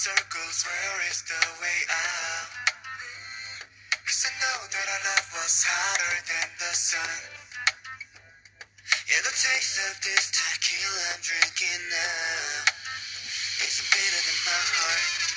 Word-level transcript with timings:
circles 0.00 0.64
Where 0.64 1.00
is 1.12 1.20
the 1.28 1.42
way 1.60 1.78
out? 1.92 2.48
Cause 4.06 4.24
I 4.24 4.32
know 4.40 4.58
that 4.64 4.86
our 4.88 5.02
love 5.12 5.28
was 5.36 5.60
hotter 5.60 6.16
than 6.24 6.48
the 6.56 6.72
sun. 6.72 7.18
Yeah, 9.12 9.20
the 9.20 9.34
taste 9.36 9.76
of 9.92 9.94
this 10.00 10.24
tequila 10.32 11.04
I'm 11.12 11.20
drinking 11.20 11.82
now. 11.92 12.64
It's 13.60 13.84
bitter 13.92 14.22
than 14.24 14.38
my 14.48 14.62
heart 14.72 15.29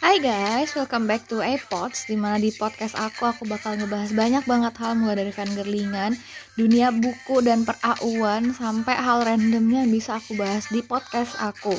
Hai 0.00 0.18
guys, 0.18 0.74
welcome 0.74 1.06
back 1.06 1.30
to 1.30 1.38
iPods 1.38 2.10
Di 2.10 2.18
mana 2.18 2.34
di 2.34 2.50
podcast 2.50 2.98
aku, 2.98 3.30
aku 3.30 3.46
bakal 3.46 3.78
ngebahas 3.78 4.10
banyak 4.10 4.42
banget 4.42 4.74
hal 4.82 4.98
Mulai 4.98 5.22
dari 5.22 5.30
fangirlingan, 5.30 6.18
dunia 6.60 6.92
buku 6.92 7.40
dan 7.40 7.64
perauan 7.64 8.52
Sampai 8.52 9.00
hal 9.00 9.24
randomnya 9.24 9.88
bisa 9.88 10.20
aku 10.20 10.36
bahas 10.36 10.68
di 10.68 10.84
podcast 10.84 11.32
aku 11.40 11.72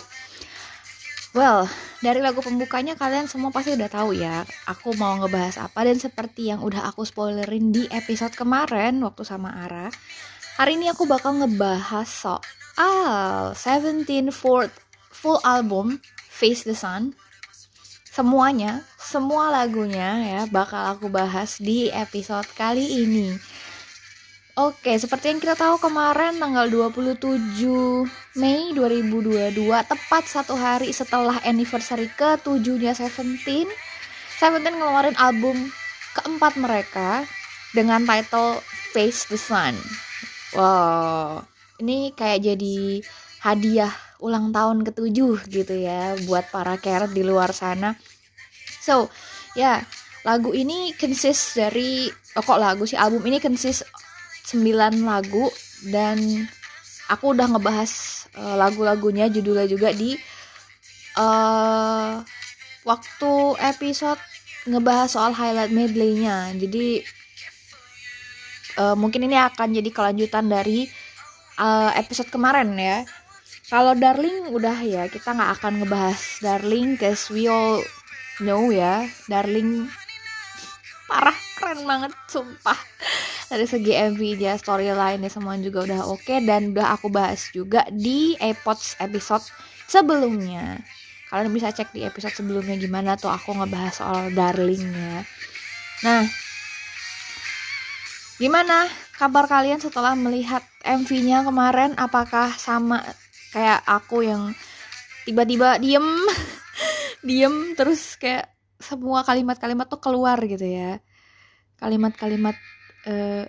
Well, 1.37 1.69
dari 2.01 2.19
lagu 2.19 2.41
pembukanya 2.41 2.97
kalian 2.97 3.29
semua 3.29 3.53
pasti 3.53 3.77
udah 3.77 3.87
tahu 3.87 4.17
ya 4.17 4.41
Aku 4.65 4.97
mau 4.97 5.21
ngebahas 5.21 5.61
apa 5.61 5.85
dan 5.85 6.01
seperti 6.01 6.49
yang 6.49 6.65
udah 6.65 6.89
aku 6.89 7.05
spoilerin 7.05 7.69
di 7.69 7.85
episode 7.93 8.33
kemarin 8.33 8.97
Waktu 9.05 9.21
sama 9.21 9.53
Ara 9.69 9.93
Hari 10.57 10.81
ini 10.81 10.89
aku 10.89 11.05
bakal 11.05 11.37
ngebahas 11.37 12.09
soal 12.09 13.53
17 13.53 14.33
fourth 14.33 14.73
full 15.13 15.37
album 15.45 16.01
Face 16.27 16.65
the 16.65 16.73
Sun 16.73 17.13
semuanya, 18.11 18.83
semua 18.99 19.47
lagunya 19.47 20.19
ya 20.19 20.41
bakal 20.51 20.99
aku 20.99 21.07
bahas 21.07 21.63
di 21.63 21.87
episode 21.87 22.43
kali 22.59 23.07
ini. 23.07 23.39
Oke, 24.61 24.93
seperti 24.93 25.33
yang 25.33 25.41
kita 25.41 25.57
tahu 25.57 25.81
kemarin 25.81 26.37
tanggal 26.37 26.69
27 26.69 27.65
Mei 28.37 28.69
2022 28.77 29.57
tepat 29.89 30.23
satu 30.29 30.53
hari 30.53 30.93
setelah 30.93 31.41
anniversary 31.41 32.05
ke-7-nya 32.13 32.93
Seventeen, 32.93 33.65
Seventeen 34.37 34.77
ngeluarin 34.77 35.17
album 35.17 35.73
keempat 36.13 36.61
mereka 36.61 37.25
dengan 37.73 38.05
title 38.05 38.61
Face 38.93 39.25
the 39.33 39.39
Sun. 39.41 39.73
Wow, 40.53 41.41
ini 41.81 42.13
kayak 42.13 42.53
jadi 42.53 43.01
hadiah 43.41 43.89
ulang 44.21 44.53
tahun 44.53 44.85
ketujuh 44.85 45.41
gitu 45.49 45.73
ya 45.73 46.13
buat 46.29 46.53
para 46.53 46.77
carrot 46.77 47.17
di 47.17 47.25
luar 47.25 47.49
sana. 47.49 47.97
So, 48.77 49.09
ya, 49.57 49.81
lagu 50.21 50.53
ini 50.53 50.93
consist 51.01 51.57
dari 51.57 52.13
oh 52.37 52.45
kok 52.45 52.61
lagu 52.61 52.85
sih 52.85 53.01
album 53.01 53.25
ini 53.25 53.41
consist 53.41 53.89
9 54.51 55.07
lagu 55.07 55.47
dan 55.87 56.47
aku 57.07 57.35
udah 57.35 57.47
ngebahas 57.51 57.91
uh, 58.35 58.55
lagu-lagunya 58.59 59.27
judulnya 59.31 59.67
juga 59.67 59.95
di 59.95 60.15
uh, 61.19 62.23
waktu 62.87 63.31
episode 63.59 64.19
ngebahas 64.67 65.09
soal 65.09 65.33
highlight 65.33 65.73
medley-nya. 65.73 66.53
Jadi 66.53 67.01
uh, 68.77 68.95
mungkin 68.95 69.25
ini 69.25 69.35
akan 69.39 69.73
jadi 69.75 69.89
kelanjutan 69.89 70.47
dari 70.47 70.85
uh, 71.57 71.91
episode 71.97 72.29
kemarin 72.29 72.75
ya. 72.77 73.03
Kalau 73.71 73.95
Darling 73.95 74.51
udah 74.51 74.83
ya 74.83 75.07
kita 75.07 75.31
nggak 75.31 75.51
akan 75.59 75.73
ngebahas 75.83 76.21
Darling 76.43 76.99
cause 76.99 77.31
we 77.31 77.47
all 77.47 77.79
know 78.43 78.67
ya 78.67 79.07
Darling 79.31 79.87
parah 81.07 81.35
keren 81.55 81.87
banget 81.87 82.11
sumpah 82.27 82.75
dari 83.51 83.67
segi 83.67 83.91
MV-nya 83.91 84.55
storyline 84.55 85.27
semua 85.27 85.59
juga 85.59 85.83
udah 85.83 86.07
oke 86.07 86.23
okay, 86.23 86.39
dan 86.39 86.71
udah 86.71 86.95
aku 86.95 87.11
bahas 87.11 87.51
juga 87.51 87.83
di 87.91 88.39
iPods 88.39 89.03
episode 89.03 89.43
sebelumnya. 89.91 90.79
Kalian 91.27 91.51
bisa 91.51 91.75
cek 91.75 91.91
di 91.91 92.07
episode 92.07 92.31
sebelumnya 92.31 92.79
gimana 92.79 93.19
tuh 93.19 93.31
aku 93.31 93.51
ngebahas 93.55 93.93
soal 93.95 94.31
Darling 94.35 94.83
ya 94.83 95.23
nah 96.01 96.25
gimana 98.41 98.89
kabar 99.21 99.45
kalian 99.45 99.77
setelah 99.77 100.17
melihat 100.17 100.65
MV-nya 100.81 101.45
kemarin? 101.45 101.93
Apakah 101.93 102.57
sama 102.57 103.05
kayak 103.53 103.85
aku 103.85 104.25
yang 104.25 104.57
tiba-tiba 105.29 105.77
diem 105.77 106.01
diem 107.27 107.77
terus 107.77 108.17
kayak 108.17 108.49
semua 108.81 109.21
kalimat-kalimat 109.21 109.85
tuh 109.85 110.01
keluar 110.01 110.41
gitu 110.41 110.65
ya? 110.65 110.97
Kalimat-kalimat 111.77 112.57
eh, 113.07 113.45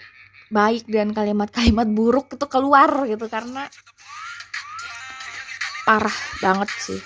baik 0.52 0.84
dan 0.88 1.16
kalimat-kalimat 1.16 1.88
buruk 1.88 2.36
itu 2.36 2.46
keluar 2.48 3.08
gitu 3.08 3.24
karena 3.26 3.68
parah 5.88 6.14
banget 6.44 6.70
sih. 6.78 7.00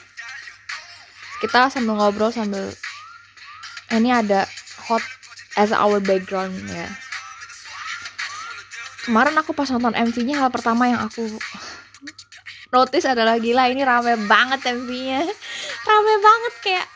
Kita 1.39 1.71
sambil 1.71 1.97
ngobrol 1.97 2.35
sambil 2.35 2.73
ini 3.95 4.11
ada 4.11 4.49
hot 4.91 5.05
as 5.55 5.71
our 5.71 6.03
background 6.03 6.53
ya. 6.69 6.91
Kemarin 9.07 9.39
aku 9.39 9.55
pas 9.55 9.71
nonton 9.71 9.95
MV-nya 9.95 10.43
hal 10.43 10.51
pertama 10.51 10.91
yang 10.91 10.99
aku 11.07 11.31
notice 12.75 13.07
adalah 13.07 13.39
gila 13.39 13.71
ini 13.71 13.87
rame 13.87 14.19
banget 14.27 14.61
MV-nya 14.67 15.23
rame 15.89 16.15
banget 16.19 16.55
kayak 16.61 16.87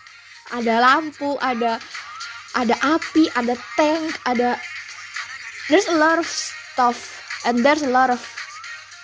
ada 0.50 0.74
lampu 0.82 1.38
ada 1.38 1.78
ada 2.58 2.74
api 2.82 3.30
ada 3.38 3.54
tank 3.78 4.10
ada 4.26 4.58
there's 5.70 5.86
a 5.86 5.94
lot 5.94 6.18
of 6.18 6.26
stuff 6.26 7.22
and 7.46 7.62
there's 7.62 7.86
a 7.86 7.88
lot 7.88 8.10
of 8.10 8.18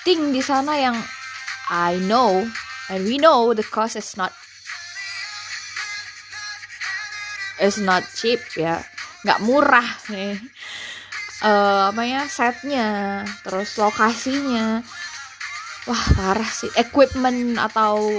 thing 0.03 0.35
di 0.35 0.43
sana 0.43 0.75
yang 0.75 0.99
I 1.71 2.03
know 2.11 2.43
and 2.91 3.07
we 3.07 3.23
know 3.23 3.55
the 3.55 3.63
cost 3.63 3.95
is 3.95 4.19
not 4.19 4.35
is 7.63 7.79
not 7.79 8.03
cheap 8.19 8.43
ya. 8.59 8.83
Nggak 9.23 9.43
murah 9.47 9.89
nih. 10.11 10.37
Uh, 11.41 11.93
apa 11.95 12.03
ya 12.03 12.23
setnya 12.27 13.23
terus 13.47 13.79
lokasinya. 13.79 14.83
Wah 15.87 16.05
parah 16.19 16.51
sih. 16.51 16.71
Equipment 16.75 17.63
atau 17.63 18.11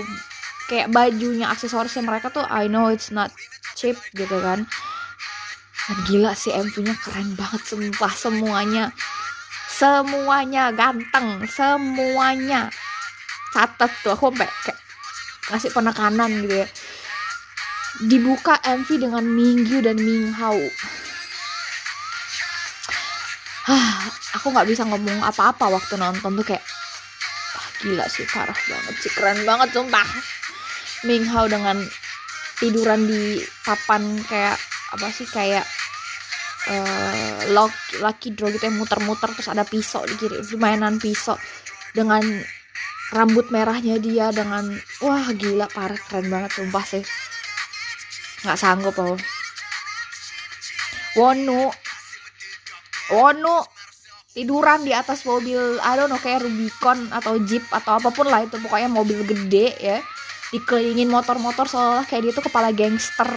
kayak 0.72 0.92
bajunya 0.92 1.52
aksesorisnya 1.52 2.04
mereka 2.04 2.32
tuh 2.32 2.44
I 2.48 2.72
know 2.72 2.92
it's 2.92 3.12
not 3.12 3.32
cheap 3.76 3.96
gitu 4.16 4.40
kan 4.44 4.68
gila 5.88 6.36
sih 6.36 6.52
MV-nya 6.52 7.00
keren 7.00 7.32
banget 7.40 7.64
sumpah 7.64 8.12
semuanya. 8.12 8.92
Semuanya 9.72 10.76
ganteng 10.76 11.48
semuanya. 11.48 12.68
Catat 13.56 13.92
tuh 14.04 14.12
aku 14.12 14.36
sampai 14.36 14.52
kayak 14.68 14.80
ngasih 15.48 15.72
penekanan 15.72 16.32
gitu 16.44 16.56
ya. 16.66 16.68
Dibuka 18.04 18.60
MV 18.68 18.90
dengan 19.00 19.24
Minggu 19.24 19.80
dan 19.80 19.96
Minghao. 19.96 20.60
Aku 24.40 24.52
nggak 24.52 24.68
bisa 24.68 24.84
ngomong 24.84 25.24
apa-apa 25.24 25.72
waktu 25.72 25.96
nonton 25.96 26.36
tuh 26.36 26.46
kayak 26.46 26.64
gila 27.80 28.06
sih 28.10 28.26
parah 28.28 28.58
banget 28.58 28.96
sih 29.06 29.12
keren 29.16 29.40
banget 29.48 29.72
sumpah. 29.72 30.08
Ming 31.06 31.30
Hao 31.30 31.46
dengan 31.46 31.78
tiduran 32.58 33.06
di 33.06 33.38
papan 33.62 34.18
kayak 34.26 34.58
apa 34.98 35.08
sih 35.14 35.30
kayak 35.30 35.77
uh, 36.68 37.14
lock, 37.56 37.74
lucky 38.04 38.36
draw 38.36 38.52
gitu 38.52 38.68
yang 38.68 38.78
muter-muter 38.80 39.32
terus 39.34 39.50
ada 39.52 39.64
pisau 39.64 40.04
di 40.04 40.16
kiri 40.20 40.44
mainan 40.60 41.00
pisau 41.00 41.36
dengan 41.96 42.24
rambut 43.16 43.48
merahnya 43.50 43.98
dia 44.04 44.30
dengan 44.36 44.68
wah 45.00 45.28
gila 45.32 45.72
parah 45.72 45.98
keren 45.98 46.28
banget 46.28 46.52
sumpah 46.54 46.86
sih. 46.86 47.04
Nggak 48.46 48.60
sanggup 48.60 48.96
loh 49.00 49.18
Wonu. 51.18 51.74
Wonu. 53.10 53.58
Tiduran 54.38 54.86
di 54.86 54.94
atas 54.94 55.26
mobil 55.26 55.82
I 55.82 55.98
don't 55.98 56.14
know 56.14 56.22
kayak 56.22 56.46
Rubicon 56.46 57.10
atau 57.10 57.42
Jeep 57.42 57.66
atau 57.74 57.98
apa 57.98 58.14
pun 58.14 58.30
lah 58.30 58.46
itu 58.46 58.62
pokoknya 58.62 58.86
mobil 58.86 59.26
gede 59.26 59.74
ya. 59.82 59.98
Dikelilingin 60.54 61.10
motor-motor 61.10 61.66
seolah 61.66 62.06
kayak 62.06 62.30
dia 62.30 62.34
tuh 62.38 62.46
kepala 62.46 62.70
gangster 62.70 63.28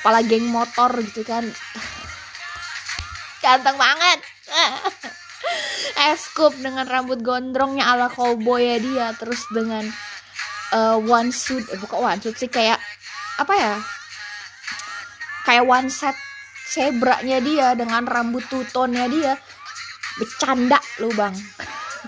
kepala 0.00 0.24
geng 0.24 0.48
motor 0.48 0.90
gitu 1.04 1.22
kan 1.28 1.44
ganteng 3.40 3.76
banget. 3.76 4.18
Eskup 6.12 6.52
dengan 6.56 6.84
rambut 6.86 7.20
gondrongnya 7.24 7.88
ala 7.88 8.08
cowboy 8.12 8.60
ya 8.60 8.76
dia 8.78 9.06
terus 9.16 9.42
dengan 9.50 9.88
uh, 10.76 10.96
one 11.00 11.32
suit 11.32 11.64
eh, 11.72 11.78
bukan 11.80 11.98
one 12.00 12.20
suit 12.20 12.36
sih 12.36 12.48
kayak 12.48 12.78
apa 13.40 13.54
ya? 13.56 13.74
Kayak 15.48 15.64
one 15.66 15.88
set 15.88 16.16
sebranya 16.70 17.40
dia 17.42 17.74
dengan 17.74 18.04
rambut 18.06 18.44
tutonnya 18.46 19.08
dia. 19.08 19.34
Bercanda 20.20 20.78
lu 21.00 21.10
bang. 21.16 21.32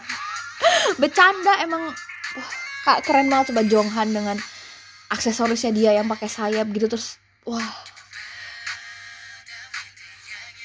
Bercanda 1.01 1.53
emang 1.65 1.91
wah, 2.87 2.99
keren 3.01 3.33
banget 3.33 3.51
coba 3.53 3.63
Jonghan 3.65 4.09
dengan 4.13 4.37
aksesorisnya 5.13 5.73
dia 5.73 5.91
yang 5.97 6.09
pakai 6.09 6.29
sayap 6.29 6.69
gitu 6.73 6.89
terus 6.89 7.21
wah 7.45 7.61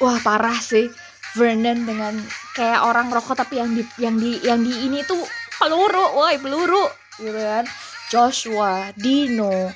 wah 0.02 0.18
parah 0.22 0.58
sih. 0.62 0.90
Vernon 1.38 1.86
dengan 1.86 2.18
kayak 2.58 2.82
orang 2.82 3.14
rokok 3.14 3.38
tapi 3.38 3.62
yang 3.62 3.70
di 3.78 3.84
yang 4.02 4.16
di 4.18 4.32
yang 4.42 4.60
di 4.66 4.74
ini 4.90 5.06
tuh 5.06 5.22
peluru 5.62 6.18
woi 6.18 6.42
peluru 6.42 6.90
gitu 7.22 7.38
kan. 7.38 7.66
Joshua 8.10 8.90
Dino 8.96 9.70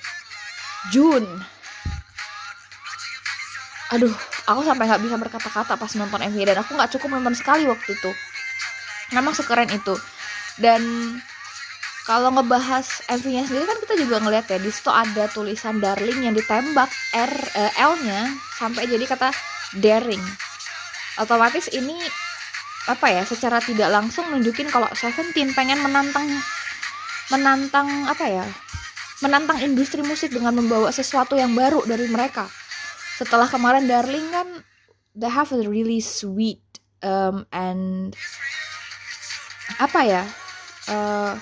Jun. 0.89 1.25
Aduh 3.91 4.15
aku 4.47 4.61
sampai 4.65 4.89
nggak 4.89 5.03
bisa 5.03 5.15
berkata-kata 5.19 5.77
pas 5.77 5.91
nonton 5.99 6.23
MV 6.23 6.37
dan 6.47 6.57
aku 6.63 6.73
nggak 6.73 6.91
cukup 6.97 7.19
nonton 7.19 7.35
sekali 7.37 7.67
waktu 7.69 7.93
itu. 7.93 8.11
Memang 9.13 9.35
sekeren 9.35 9.69
itu. 9.69 9.93
Dan 10.57 10.81
kalau 12.01 12.33
ngebahas 12.33 13.05
MV-nya 13.05 13.45
sendiri 13.45 13.65
kan 13.69 13.77
kita 13.77 13.93
juga 14.01 14.17
ngeliat 14.17 14.49
ya 14.49 14.57
di 14.57 14.73
situ 14.73 14.89
ada 14.89 15.29
tulisan 15.29 15.77
darling 15.77 16.25
yang 16.25 16.33
ditembak 16.33 16.89
R 17.13 17.33
eh, 17.53 17.71
L-nya. 17.77 18.33
Sampai 18.57 18.89
jadi 18.89 19.05
kata 19.05 19.29
daring. 19.77 20.21
Otomatis 21.19 21.71
ini 21.71 21.95
apa 22.89 23.13
ya 23.13 23.23
secara 23.27 23.61
tidak 23.61 23.93
langsung 23.93 24.25
nunjukin 24.33 24.67
kalau 24.73 24.89
Seventeen 24.97 25.53
pengen 25.53 25.79
menantang 25.85 26.25
menantang 27.29 27.87
apa 28.09 28.25
ya 28.25 28.45
menantang 29.21 29.61
industri 29.61 30.01
musik 30.01 30.33
dengan 30.33 30.57
membawa 30.57 30.89
sesuatu 30.89 31.37
yang 31.37 31.53
baru 31.53 31.85
dari 31.85 32.09
mereka. 32.09 32.49
Setelah 33.21 33.45
kemarin 33.45 33.85
Darling 33.85 34.27
kan 34.33 34.47
they 35.13 35.29
have 35.29 35.53
a 35.53 35.61
really 35.61 36.01
sweet 36.01 36.63
um, 37.05 37.45
and 37.53 38.17
apa 39.77 39.99
ya 40.03 40.23
uh, 40.89 41.37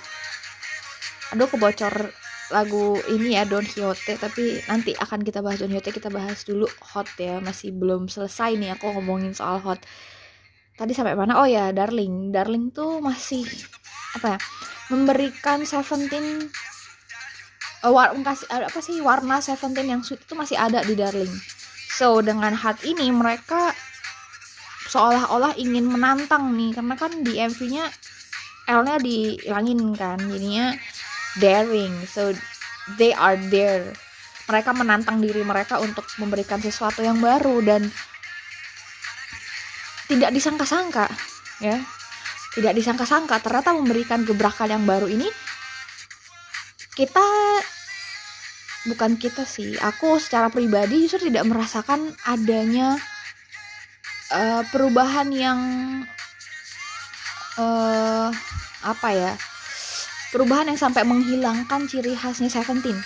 aduh 1.33 1.47
kebocor 1.49 2.11
lagu 2.49 2.97
ini 3.13 3.37
ya 3.37 3.45
Don 3.45 3.61
Quixote 3.61 4.17
tapi 4.17 4.57
nanti 4.65 4.97
akan 4.97 5.21
kita 5.21 5.45
bahas 5.45 5.61
Don 5.61 5.69
Quixote 5.69 5.93
kita 5.93 6.09
bahas 6.09 6.41
dulu 6.45 6.65
hot 6.93 7.05
ya 7.21 7.37
masih 7.37 7.73
belum 7.73 8.09
selesai 8.09 8.57
nih 8.57 8.73
aku 8.73 8.89
ngomongin 8.93 9.37
soal 9.37 9.61
hot. 9.61 9.81
Tadi 10.73 10.95
sampai 10.95 11.13
mana? 11.13 11.37
Oh 11.37 11.47
ya 11.47 11.69
Darling. 11.69 12.33
Darling 12.33 12.73
tuh 12.73 13.03
masih 13.03 13.45
apa 14.17 14.35
ya 14.35 14.39
memberikan 14.89 15.61
Seventeen 15.67 16.49
uh, 17.85 17.91
war, 17.93 18.17
kasih, 18.17 18.47
apa 18.49 18.79
sih 18.81 18.97
warna 18.99 19.37
Seventeen 19.39 19.93
yang 19.93 20.01
sweet 20.01 20.25
itu 20.25 20.33
masih 20.33 20.57
ada 20.57 20.81
di 20.81 20.97
Darling. 20.97 21.29
So 21.93 22.23
dengan 22.25 22.57
hot 22.57 22.81
ini 22.81 23.13
mereka 23.13 23.75
seolah-olah 24.89 25.53
ingin 25.61 25.85
menantang 25.85 26.57
nih 26.57 26.73
karena 26.73 26.95
kan 26.97 27.13
di 27.21 27.37
MV-nya 27.37 27.85
L-nya 28.69 28.95
dihilangin 29.01 29.81
kan 29.93 30.17
jadinya 30.17 30.73
daring. 31.39 32.05
So 32.05 32.35
they 32.99 33.15
are 33.15 33.39
there. 33.49 33.95
Mereka 34.45 34.75
menantang 34.75 35.23
diri 35.23 35.41
mereka 35.41 35.79
untuk 35.79 36.05
memberikan 36.19 36.59
sesuatu 36.59 37.01
yang 37.01 37.17
baru 37.23 37.63
dan 37.65 37.87
tidak 40.09 40.29
disangka-sangka 40.35 41.07
ya. 41.63 41.79
Tidak 42.49 42.73
disangka-sangka 42.73 43.39
ternyata 43.39 43.71
memberikan 43.77 44.25
gebrakan 44.25 44.69
yang 44.73 44.83
baru 44.83 45.05
ini 45.05 45.29
kita 46.99 47.23
bukan 48.91 49.15
kita 49.15 49.47
sih 49.47 49.79
aku 49.79 50.19
secara 50.19 50.51
pribadi 50.51 51.07
justru 51.07 51.31
tidak 51.31 51.47
merasakan 51.47 52.11
adanya 52.27 52.99
uh, 54.35 54.67
perubahan 54.67 55.31
yang 55.31 55.59
uh, 57.55 58.27
apa 58.83 59.09
ya 59.15 59.33
perubahan 60.29 60.69
yang 60.69 60.79
sampai 60.79 61.05
menghilangkan 61.05 61.89
ciri 61.89 62.13
khasnya 62.13 62.49
Seventeen. 62.49 62.97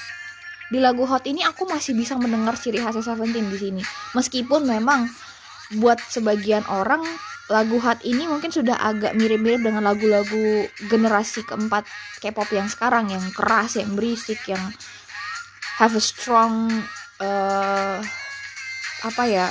Di 0.72 0.80
lagu 0.82 1.06
Hot 1.06 1.28
ini 1.30 1.44
aku 1.46 1.70
masih 1.70 1.94
bisa 1.94 2.16
mendengar 2.20 2.56
ciri 2.56 2.80
khasnya 2.80 3.04
Seventeen 3.04 3.48
di 3.52 3.58
sini. 3.60 3.84
Meskipun 4.16 4.68
memang 4.68 5.08
buat 5.80 6.00
sebagian 6.12 6.64
orang 6.68 7.04
lagu 7.52 7.80
Hot 7.84 8.00
ini 8.08 8.28
mungkin 8.28 8.52
sudah 8.52 8.80
agak 8.80 9.16
mirip-mirip 9.20 9.64
dengan 9.64 9.84
lagu-lagu 9.84 10.68
generasi 10.88 11.44
keempat 11.44 11.84
K-pop 12.24 12.50
yang 12.56 12.72
sekarang 12.72 13.12
yang 13.12 13.24
keras, 13.36 13.76
yang 13.76 13.92
berisik, 13.96 14.40
yang 14.48 14.62
have 15.80 15.96
a 15.98 16.04
strong 16.04 16.70
uh, 17.20 17.98
apa 19.04 19.24
ya 19.28 19.48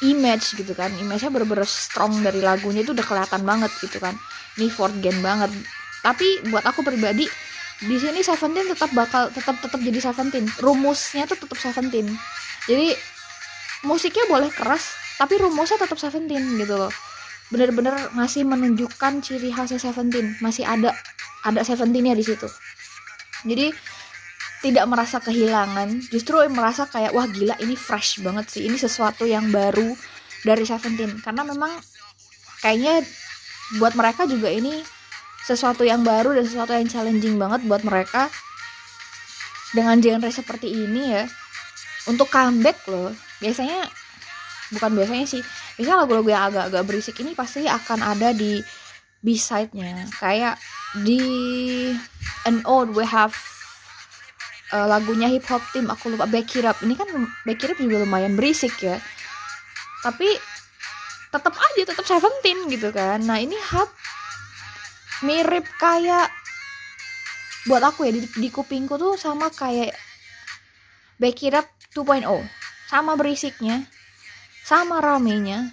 image 0.00 0.54
gitu 0.54 0.72
kan 0.72 0.94
image-nya 0.94 1.28
bener-bener 1.34 1.66
strong 1.66 2.22
dari 2.22 2.38
lagunya 2.38 2.86
itu 2.86 2.94
udah 2.94 3.02
kelihatan 3.02 3.42
banget 3.42 3.72
gitu 3.82 3.98
kan 3.98 4.14
ini 4.56 4.70
Ford 4.70 4.94
Gen 5.02 5.18
banget 5.18 5.50
tapi 6.02 6.42
buat 6.48 6.62
aku 6.62 6.86
pribadi 6.86 7.26
di 7.78 7.94
sini 7.94 8.26
Seventeen 8.26 8.66
tetap 8.74 8.90
bakal 8.90 9.30
tetap 9.30 9.54
tetap 9.62 9.78
jadi 9.78 9.98
Seventeen. 10.02 10.50
Rumusnya 10.58 11.30
tuh 11.30 11.38
tetap 11.38 11.58
Seventeen. 11.62 12.10
Jadi 12.66 12.90
musiknya 13.86 14.26
boleh 14.26 14.50
keras 14.50 14.98
tapi 15.14 15.38
rumusnya 15.38 15.78
tetap 15.78 15.98
Seventeen 15.98 16.58
gitu 16.58 16.74
loh. 16.74 16.90
Bener-bener 17.54 18.10
masih 18.18 18.42
menunjukkan 18.42 19.22
ciri 19.22 19.54
khasnya 19.54 19.78
Seventeen. 19.78 20.34
Masih 20.42 20.66
ada 20.66 20.90
ada 21.46 21.62
Seventeennya 21.62 22.18
di 22.18 22.26
situ. 22.26 22.50
Jadi 23.46 23.70
tidak 24.58 24.90
merasa 24.90 25.22
kehilangan 25.22 26.10
justru 26.10 26.34
merasa 26.50 26.90
kayak 26.90 27.14
wah 27.14 27.30
gila 27.30 27.54
ini 27.62 27.78
fresh 27.78 28.18
banget 28.26 28.50
sih. 28.50 28.66
Ini 28.66 28.74
sesuatu 28.74 29.22
yang 29.22 29.54
baru 29.54 29.94
dari 30.42 30.66
Seventeen. 30.66 31.22
Karena 31.22 31.46
memang 31.46 31.78
kayaknya 32.58 33.06
buat 33.78 33.94
mereka 33.94 34.26
juga 34.26 34.50
ini 34.50 34.97
sesuatu 35.48 35.80
yang 35.80 36.04
baru 36.04 36.36
dan 36.36 36.44
sesuatu 36.44 36.76
yang 36.76 36.84
challenging 36.84 37.40
banget 37.40 37.64
buat 37.64 37.80
mereka 37.80 38.28
dengan 39.72 39.96
genre 39.96 40.28
seperti 40.28 40.68
ini 40.68 41.16
ya. 41.16 41.24
Untuk 42.04 42.28
comeback 42.28 42.84
loh 42.88 43.16
biasanya 43.40 43.88
bukan 44.68 44.90
biasanya 44.92 45.24
sih 45.24 45.40
biasanya 45.80 46.04
lagu-lagu 46.04 46.28
yang 46.28 46.44
agak-agak 46.52 46.82
berisik 46.84 47.16
ini 47.24 47.32
pasti 47.32 47.64
akan 47.64 48.04
ada 48.04 48.36
di 48.36 48.60
B-side-nya. 49.24 50.12
Kayak 50.20 50.60
di 51.00 51.20
an 52.44 52.60
old 52.68 52.92
we 52.92 53.04
have 53.08 53.32
uh, 54.72 54.84
lagunya 54.84 55.32
hip 55.32 55.48
hop 55.48 55.64
team 55.72 55.88
aku 55.88 56.12
lupa 56.12 56.28
Back 56.28 56.52
It 56.56 56.68
Up. 56.68 56.76
Ini 56.84 56.92
kan 56.92 57.08
Back 57.48 57.64
It 57.64 57.72
Up 57.72 57.78
juga 57.80 58.04
lumayan 58.04 58.36
berisik 58.36 58.76
ya. 58.84 59.00
Tapi 60.04 60.28
tetap 61.28 61.52
aja 61.52 61.82
tetap 61.88 62.04
Seventeen 62.04 62.68
gitu 62.72 62.88
kan. 62.92 63.20
Nah 63.24 63.40
ini 63.40 63.56
hot 63.72 63.90
mirip 65.24 65.66
kayak 65.78 66.30
buat 67.66 67.82
aku 67.82 68.08
ya 68.08 68.12
di, 68.14 68.22
di 68.24 68.48
kupingku 68.48 68.96
tuh 68.96 69.18
sama 69.18 69.50
kayak 69.50 69.92
Back 71.18 71.42
It 71.42 71.54
Up 71.58 71.66
2.0 71.92 72.22
sama 72.88 73.18
berisiknya 73.18 73.84
sama 74.62 75.02
ramenya 75.02 75.68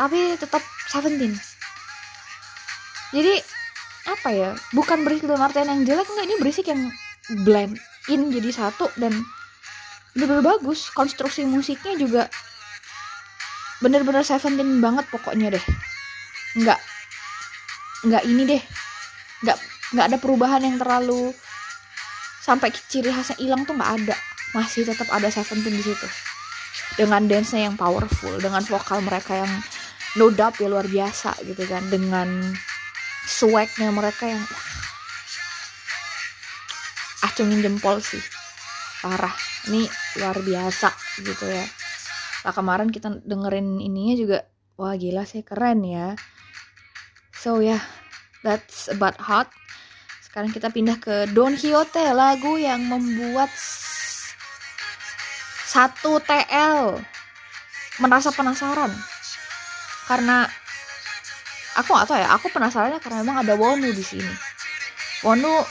tapi 0.00 0.34
tetap 0.40 0.64
Seventeen. 0.92 1.32
Jadi 3.16 3.40
apa 4.12 4.28
ya 4.28 4.50
bukan 4.76 5.08
berisik 5.08 5.24
dalam 5.24 5.46
artian 5.46 5.72
yang 5.72 5.88
jelek 5.88 6.04
enggak 6.04 6.26
ini 6.28 6.36
berisik 6.36 6.66
yang 6.68 6.82
blend 7.48 7.80
in 8.12 8.28
jadi 8.28 8.50
satu 8.52 8.92
dan 9.00 9.24
bener-bener 10.12 10.44
bagus. 10.44 10.92
Konstruksi 10.92 11.48
musiknya 11.48 11.96
juga 11.96 12.28
bener-bener 13.80 14.20
Seventeen 14.20 14.84
banget 14.84 15.08
pokoknya 15.08 15.56
deh. 15.56 15.64
Nggak 16.60 16.80
nggak 18.02 18.22
ini 18.26 18.42
deh. 18.46 18.62
Nggak 19.46 19.58
nggak 19.92 20.06
ada 20.12 20.18
perubahan 20.18 20.62
yang 20.62 20.76
terlalu 20.78 21.30
sampai 22.42 22.74
ciri 22.90 23.14
khasnya 23.14 23.38
hilang 23.38 23.62
tuh 23.62 23.74
nggak 23.78 23.92
ada. 24.02 24.16
Masih 24.52 24.84
tetap 24.84 25.08
ada 25.08 25.30
Seventeen 25.30 25.78
di 25.78 25.84
situ. 25.84 26.06
Dengan 26.98 27.24
dance-nya 27.24 27.72
yang 27.72 27.76
powerful 27.78 28.36
dengan 28.36 28.60
vokal 28.68 29.00
mereka 29.00 29.40
yang 29.40 29.52
no 30.20 30.28
doubt 30.28 30.60
ya 30.60 30.68
luar 30.68 30.84
biasa 30.84 31.40
gitu 31.46 31.64
kan. 31.64 31.86
Dengan 31.88 32.52
swagnya 33.24 33.88
mereka 33.94 34.28
yang 34.28 34.42
acungin 37.22 37.62
jempol 37.64 38.02
sih. 38.02 38.20
Parah. 39.00 39.32
Ini 39.62 39.86
luar 40.18 40.42
biasa 40.42 40.90
gitu 41.22 41.46
ya. 41.46 41.62
Nah 42.42 42.52
kemarin 42.52 42.90
kita 42.90 43.22
dengerin 43.22 43.78
ininya 43.78 44.14
juga 44.18 44.38
wah 44.74 44.98
gila 44.98 45.22
sih 45.22 45.46
keren 45.46 45.86
ya 45.86 46.18
So 47.42 47.58
yeah, 47.58 47.82
that's 48.46 48.86
about 48.86 49.18
hot. 49.18 49.50
Sekarang 50.22 50.54
kita 50.54 50.70
pindah 50.70 51.02
ke 51.02 51.26
Don 51.34 51.58
Quixote, 51.58 52.14
lagu 52.14 52.54
yang 52.54 52.86
membuat 52.86 53.50
satu 55.66 56.22
TL 56.22 57.02
merasa 57.98 58.30
penasaran. 58.30 58.94
Karena 60.06 60.46
aku 61.74 61.98
gak 61.98 62.06
tahu 62.14 62.22
ya 62.22 62.30
aku 62.30 62.46
penasarannya 62.54 63.02
karena 63.02 63.26
memang 63.26 63.42
ada 63.42 63.58
Wonu 63.58 63.90
di 63.90 64.06
sini. 64.06 64.34
Wonu 65.26 65.66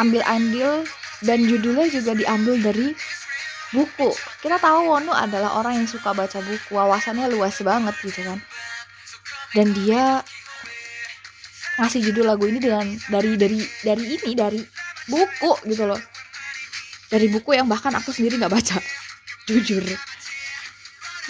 ambil 0.00 0.24
andil 0.24 0.88
dan 1.20 1.44
judulnya 1.44 1.92
juga 1.92 2.16
diambil 2.16 2.56
dari 2.56 2.96
buku. 3.76 4.16
Kita 4.40 4.56
tahu 4.56 4.88
Wonu 4.88 5.12
adalah 5.12 5.60
orang 5.60 5.84
yang 5.84 5.88
suka 5.92 6.16
baca 6.16 6.40
buku 6.40 6.72
wawasannya 6.72 7.28
luas 7.36 7.60
banget 7.60 8.00
gitu 8.00 8.24
kan. 8.24 8.40
Dan 9.52 9.76
dia 9.76 10.24
ngasih 11.82 12.00
judul 12.06 12.30
lagu 12.30 12.46
ini 12.46 12.62
dengan 12.62 12.86
dari 13.10 13.34
dari 13.34 13.58
dari 13.82 14.04
ini 14.14 14.30
dari 14.38 14.62
buku 15.10 15.66
gitu 15.66 15.90
loh. 15.90 15.98
Dari 17.10 17.26
buku 17.28 17.58
yang 17.58 17.66
bahkan 17.66 17.90
aku 17.98 18.14
sendiri 18.14 18.38
nggak 18.38 18.54
baca. 18.54 18.78
Jujur. 19.50 19.82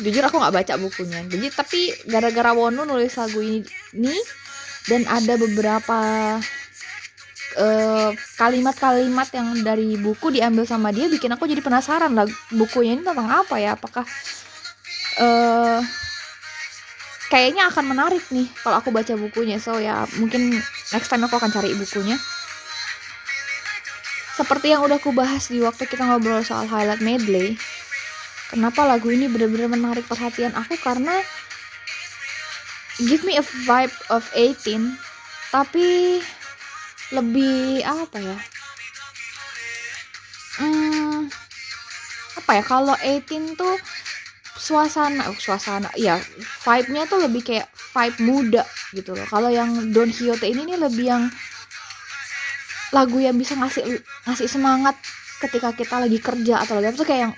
Jujur 0.05 0.23
aku 0.29 0.37
nggak 0.37 0.55
baca 0.55 0.75
bukunya. 0.77 1.25
Jadi 1.25 1.47
tapi 1.49 1.81
gara-gara 2.05 2.53
Wonu 2.53 2.85
nulis 2.85 3.17
lagu 3.17 3.41
ini, 3.41 3.65
ini 3.97 4.15
dan 4.93 5.09
ada 5.09 5.41
beberapa 5.41 5.99
eh, 7.57 8.11
kalimat-kalimat 8.37 9.29
uh, 9.31 9.35
yang 9.37 9.49
dari 9.65 9.97
buku 9.97 10.37
diambil 10.37 10.69
sama 10.69 10.93
dia 10.93 11.09
bikin 11.09 11.33
aku 11.33 11.49
jadi 11.49 11.65
penasaran 11.65 12.13
lah 12.13 12.27
bukunya 12.53 12.93
ini 12.99 13.03
tentang 13.03 13.29
apa 13.33 13.57
ya? 13.57 13.75
Apakah 13.75 14.05
uh, 15.19 15.81
kayaknya 17.33 17.73
akan 17.73 17.97
menarik 17.97 18.21
nih 18.29 18.45
kalau 18.61 18.77
aku 18.77 18.93
baca 18.93 19.17
bukunya. 19.17 19.57
So 19.57 19.81
ya 19.81 20.05
mungkin 20.21 20.53
next 20.93 21.09
time 21.09 21.25
aku 21.25 21.41
akan 21.41 21.49
cari 21.49 21.73
bukunya. 21.73 22.21
Seperti 24.37 24.77
yang 24.77 24.85
udah 24.85 25.01
aku 25.01 25.17
bahas 25.17 25.49
di 25.49 25.65
waktu 25.65 25.89
kita 25.89 26.05
ngobrol 26.05 26.45
soal 26.45 26.69
highlight 26.69 27.01
medley 27.01 27.57
kenapa 28.53 28.85
lagu 28.85 29.09
ini 29.09 29.33
benar-benar 29.33 29.73
menarik 29.73 30.05
perhatian 30.05 30.53
aku? 30.53 30.77
Karena 30.77 31.17
give 33.01 33.25
me 33.25 33.41
a 33.41 33.45
vibe 33.65 33.97
of 34.13 34.29
18 34.37 34.93
tapi 35.49 36.21
lebih 37.17 37.81
apa 37.81 38.21
ya? 38.21 38.39
Hmm, 40.61 41.33
apa 42.37 42.51
ya? 42.61 42.63
Kalau 42.65 42.97
18 43.01 43.57
tuh 43.57 43.77
suasana 44.63 45.27
oh, 45.27 45.35
suasana 45.35 45.91
ya 45.99 46.23
vibe-nya 46.63 47.11
tuh 47.11 47.27
lebih 47.27 47.43
kayak 47.43 47.67
vibe 47.75 48.19
muda 48.23 48.63
gitu 48.95 49.19
loh. 49.19 49.27
Kalau 49.27 49.51
yang 49.51 49.91
Don 49.91 50.15
Quixote 50.15 50.47
ini 50.47 50.63
nih 50.63 50.79
lebih 50.79 51.07
yang 51.11 51.27
lagu 52.95 53.19
yang 53.19 53.35
bisa 53.35 53.59
ngasih 53.59 53.83
ngasih 54.31 54.47
semangat 54.47 54.95
ketika 55.43 55.75
kita 55.75 55.99
lagi 55.99 56.23
kerja 56.23 56.63
atau 56.63 56.79
lagi 56.79 56.95
apa 56.95 56.99
tuh 57.03 57.09
kayak 57.11 57.23
yang 57.27 57.35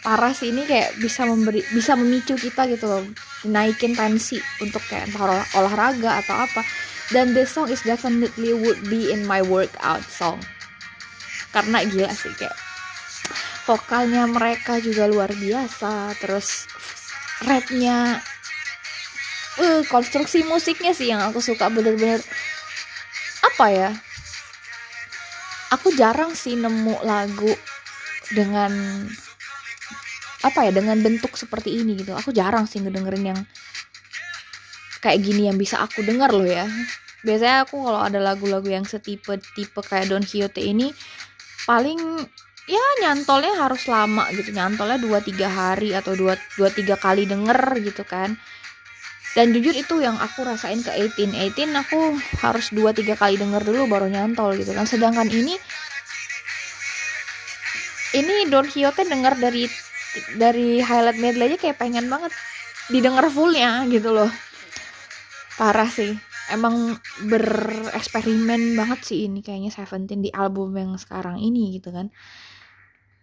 parah 0.00 0.32
sih. 0.32 0.48
Ini 0.48 0.64
kayak 0.64 0.96
bisa 1.04 1.28
memberi 1.28 1.60
bisa 1.76 1.92
memicu 2.00 2.40
kita 2.40 2.64
gitu 2.72 2.88
loh 2.88 3.04
naikin 3.44 3.92
tensi 3.92 4.40
untuk 4.64 4.80
kayak 4.88 5.12
entah 5.12 5.44
olahraga 5.52 6.24
atau 6.24 6.48
apa. 6.48 6.64
Dan 7.12 7.36
this 7.36 7.52
song 7.52 7.68
is 7.68 7.84
definitely 7.84 8.56
would 8.56 8.80
be 8.88 9.12
in 9.12 9.28
my 9.28 9.44
workout 9.44 10.04
song. 10.08 10.40
Karena 11.52 11.84
gila 11.84 12.12
sih 12.12 12.32
kayak 12.40 12.67
vokalnya 13.68 14.24
mereka 14.24 14.80
juga 14.80 15.04
luar 15.04 15.28
biasa 15.36 16.16
terus 16.16 16.64
rapnya 17.44 18.16
uh, 19.60 19.82
konstruksi 19.92 20.40
musiknya 20.48 20.96
sih 20.96 21.12
yang 21.12 21.20
aku 21.20 21.44
suka 21.44 21.68
bener-bener. 21.68 22.24
Apa 23.44 23.66
ya? 23.68 23.90
Aku 25.68 25.92
jarang 25.92 26.32
sih 26.32 26.56
nemu 26.56 27.04
lagu 27.04 27.52
dengan 28.32 28.72
apa 30.40 30.64
ya 30.64 30.72
dengan 30.72 30.96
bentuk 31.04 31.36
seperti 31.36 31.76
ini 31.76 32.00
gitu. 32.00 32.16
Aku 32.16 32.32
jarang 32.32 32.64
sih 32.64 32.80
ngedengerin 32.80 33.36
yang 33.36 33.40
kayak 35.04 35.20
gini 35.20 35.44
yang 35.52 35.60
bisa 35.60 35.76
aku 35.84 36.00
dengar 36.00 36.32
loh 36.32 36.48
ya. 36.48 36.64
Biasanya 37.20 37.68
aku 37.68 37.84
kalau 37.84 38.00
ada 38.00 38.16
lagu-lagu 38.16 38.64
yang 38.64 38.88
setipe 38.88 39.36
tipe 39.52 39.84
kayak 39.84 40.08
Don 40.08 40.24
Quixote 40.24 40.64
ini 40.64 40.88
paling 41.68 42.24
ya 42.68 42.84
nyantolnya 43.02 43.56
harus 43.56 43.88
lama 43.88 44.28
gitu. 44.36 44.52
Nyantolnya 44.52 45.00
dua 45.00 45.18
tiga 45.24 45.48
hari 45.48 45.96
atau 45.96 46.12
dua 46.12 46.36
dua 46.54 46.68
tiga 46.68 47.00
kali 47.00 47.24
denger 47.24 47.80
gitu 47.80 48.04
kan. 48.04 48.36
Dan 49.32 49.56
jujur 49.56 49.72
itu 49.72 50.00
yang 50.00 50.16
aku 50.20 50.44
rasain 50.44 50.80
ke 50.84 50.90
18 50.90 51.52
18 51.52 51.72
aku 51.72 52.16
harus 52.44 52.66
dua 52.72 52.92
tiga 52.92 53.16
kali 53.16 53.40
denger 53.40 53.64
dulu 53.64 53.88
baru 53.88 54.12
nyantol 54.12 54.54
gitu 54.60 54.76
kan. 54.76 54.84
Sedangkan 54.84 55.28
ini 55.32 55.56
ini 58.16 58.48
Don 58.48 58.68
Quixote 58.68 59.04
denger 59.08 59.36
dari 59.40 59.64
dari 60.36 60.80
highlight 60.80 61.20
medley 61.20 61.52
aja 61.52 61.56
kayak 61.60 61.76
pengen 61.76 62.08
banget 62.08 62.32
didengar 62.88 63.28
fullnya 63.32 63.84
gitu 63.88 64.12
loh. 64.12 64.28
Parah 65.56 65.88
sih. 65.88 66.16
Emang 66.48 66.96
bereksperimen 67.28 68.72
banget 68.72 69.04
sih 69.04 69.28
ini 69.28 69.44
kayaknya 69.44 69.68
Seventeen 69.68 70.24
di 70.24 70.32
album 70.32 70.72
yang 70.72 70.96
sekarang 70.96 71.36
ini 71.36 71.76
gitu 71.76 71.92
kan 71.92 72.08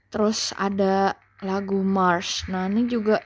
terus 0.10 0.52
ada 0.56 1.16
lagu 1.44 1.80
Mars. 1.82 2.48
Nah 2.48 2.66
ini 2.72 2.88
juga 2.88 3.20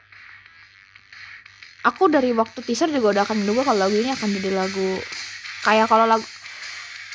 aku 1.85 2.11
dari 2.11 2.35
waktu 2.35 2.59
teaser 2.65 2.91
juga 2.91 3.15
udah 3.15 3.23
akan 3.23 3.37
menduga 3.43 3.71
kalau 3.71 3.87
lagu 3.87 3.95
ini 3.95 4.11
akan 4.11 4.29
jadi 4.35 4.51
lagu 4.51 4.89
kayak 5.63 5.87
kalau 5.87 6.05
lagu 6.07 6.25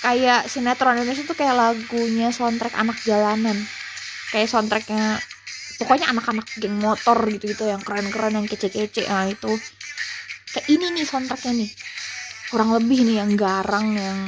kayak 0.04 0.48
sinetron 0.48 1.00
Indonesia 1.00 1.24
tuh 1.24 1.36
kayak 1.36 1.56
lagunya 1.56 2.28
soundtrack 2.28 2.76
anak 2.76 3.00
jalanan. 3.04 3.56
Kayak 4.32 4.52
soundtracknya 4.52 5.20
pokoknya 5.80 6.10
anak-anak 6.12 6.46
geng 6.60 6.76
motor 6.78 7.16
gitu-gitu 7.30 7.66
yang 7.66 7.80
keren-keren 7.80 8.36
yang 8.36 8.46
kece-kece. 8.46 9.08
Nah 9.08 9.28
itu 9.30 9.52
kayak 10.52 10.66
ini 10.68 10.92
nih 10.92 11.04
soundtracknya 11.08 11.52
nih. 11.64 11.70
Kurang 12.52 12.76
lebih 12.76 13.02
nih 13.02 13.16
yang 13.24 13.32
garang 13.34 13.96
yang 13.96 14.18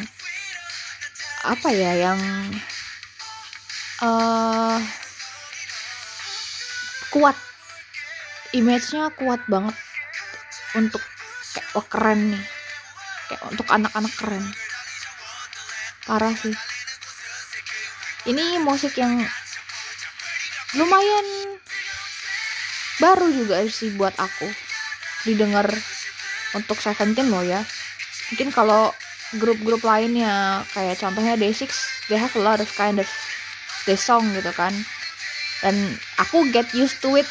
apa 1.46 1.68
ya 1.70 2.10
yang 2.10 2.20
uh, 4.02 4.78
kuat. 7.16 7.36
Image-nya 8.52 9.08
kuat 9.16 9.40
banget 9.48 9.72
untuk 10.76 11.00
kayak 11.56 11.68
wah 11.72 11.86
keren 11.88 12.36
nih. 12.36 12.44
Kayak 13.32 13.42
untuk 13.48 13.66
anak-anak 13.72 14.12
keren. 14.20 14.44
Parah 16.04 16.36
sih. 16.36 16.52
Ini 18.28 18.60
musik 18.60 18.92
yang 19.00 19.16
lumayan 20.76 21.26
baru 23.00 23.32
juga 23.32 23.64
sih 23.64 23.96
buat 23.96 24.12
aku. 24.20 24.52
Didengar 25.24 25.72
untuk 26.52 26.76
Seventeen 26.76 27.32
loh 27.32 27.42
ya. 27.42 27.64
Mungkin 28.28 28.52
kalau 28.52 28.92
grup-grup 29.34 29.82
lainnya 29.82 30.62
kayak 30.70 31.02
contohnya 31.02 31.34
Day6 31.34 31.66
they 32.06 32.14
have 32.14 32.30
a 32.38 32.42
lot 32.42 32.62
of 32.62 32.70
kind 32.78 33.02
of 33.02 33.08
the 33.90 33.98
song 33.98 34.30
gitu 34.30 34.54
kan 34.54 34.70
dan 35.64 35.74
aku 36.20 36.48
get 36.52 36.68
used 36.76 36.98
to 37.00 37.16
it. 37.16 37.28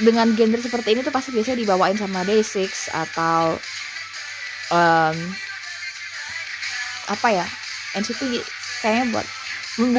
Dengan 0.00 0.32
genre 0.32 0.56
seperti 0.64 0.96
ini 0.96 1.04
tuh 1.04 1.12
pasti 1.12 1.28
biasanya 1.28 1.60
dibawain 1.60 1.92
sama 1.92 2.24
Day6 2.24 2.88
atau 2.88 3.52
um, 4.72 5.16
apa 7.12 7.28
ya 7.28 7.46
NCT 8.00 8.40
kayaknya 8.80 9.12
buat 9.12 9.26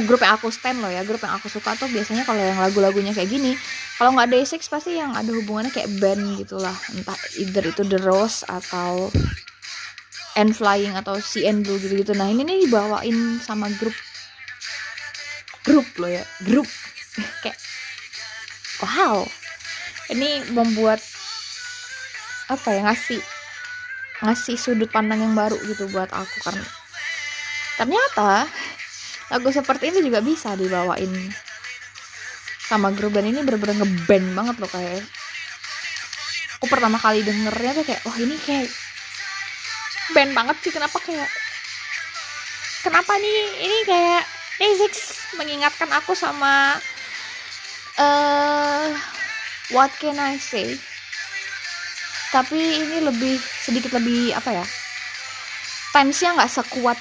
grup 0.09 0.25
yang 0.25 0.41
aku 0.41 0.49
stand 0.49 0.81
loh 0.81 0.89
ya 0.89 1.05
grup 1.05 1.21
yang 1.21 1.37
aku 1.37 1.53
suka 1.53 1.77
tuh 1.77 1.85
biasanya 1.93 2.25
kalau 2.25 2.41
yang 2.41 2.57
lagu-lagunya 2.57 3.13
kayak 3.13 3.29
gini 3.29 3.53
kalau 4.01 4.17
nggak 4.17 4.33
Day6 4.33 4.57
pasti 4.73 4.97
yang 4.97 5.13
ada 5.13 5.29
hubungannya 5.29 5.69
kayak 5.69 5.93
band 6.01 6.41
gitulah. 6.41 6.73
Entah 6.97 7.13
either 7.37 7.61
itu 7.69 7.85
The 7.85 8.01
Rose 8.01 8.41
atau 8.49 9.13
N 10.39 10.49
Flying 10.55 10.95
atau 10.95 11.19
CN 11.19 11.61
Blue 11.61 11.77
gitu 11.77 11.99
gitu 11.99 12.13
nah 12.15 12.27
ini 12.31 12.47
nih 12.47 12.67
dibawain 12.67 13.37
sama 13.43 13.67
grup 13.75 13.93
grup 15.65 15.87
loh 15.97 16.11
ya 16.11 16.23
grup. 16.45 16.67
Kayak 17.45 17.59
wow 18.81 19.25
ini 20.11 20.43
membuat 20.51 20.99
apa 22.51 22.67
ya 22.75 22.81
ngasih 22.91 23.21
ngasih 24.21 24.55
sudut 24.59 24.91
pandang 24.91 25.23
yang 25.23 25.33
baru 25.33 25.55
gitu 25.65 25.87
buat 25.89 26.11
aku 26.11 26.37
karena 26.43 26.67
ternyata 27.79 28.45
lagu 29.31 29.47
seperti 29.49 29.89
ini 29.89 30.03
juga 30.03 30.19
bisa 30.19 30.53
dibawain 30.59 31.09
sama 32.67 32.91
grup 32.95 33.15
dan 33.15 33.27
ini 33.27 33.43
bener-bener 33.43 33.83
ngeband 33.83 34.27
banget 34.31 34.55
loh 34.63 34.71
kayak. 34.71 35.03
Aku 36.55 36.71
pertama 36.71 36.95
kali 36.95 37.19
dengernya 37.19 37.71
tuh 37.75 37.83
kayak 37.83 38.01
wah 38.07 38.15
ini 38.15 38.35
kayak 38.39 38.71
band 40.15 40.31
banget 40.31 40.55
sih 40.63 40.71
kenapa 40.71 40.99
kayak 41.03 41.27
kenapa 42.83 43.11
nih 43.19 43.39
ini 43.65 43.77
kayak 43.83 44.23
Day6 44.61 44.93
mengingatkan 45.41 45.89
aku 45.89 46.13
sama 46.13 46.77
uh, 47.97 48.93
What 49.73 49.89
Can 49.97 50.21
I 50.21 50.37
Say? 50.37 50.77
Tapi 52.29 52.61
ini 52.61 53.01
lebih 53.01 53.41
sedikit 53.41 53.97
lebih 53.97 54.37
apa 54.37 54.61
ya? 54.61 54.65
Tensinya 55.89 56.37
nggak 56.37 56.53
sekuat 56.61 56.95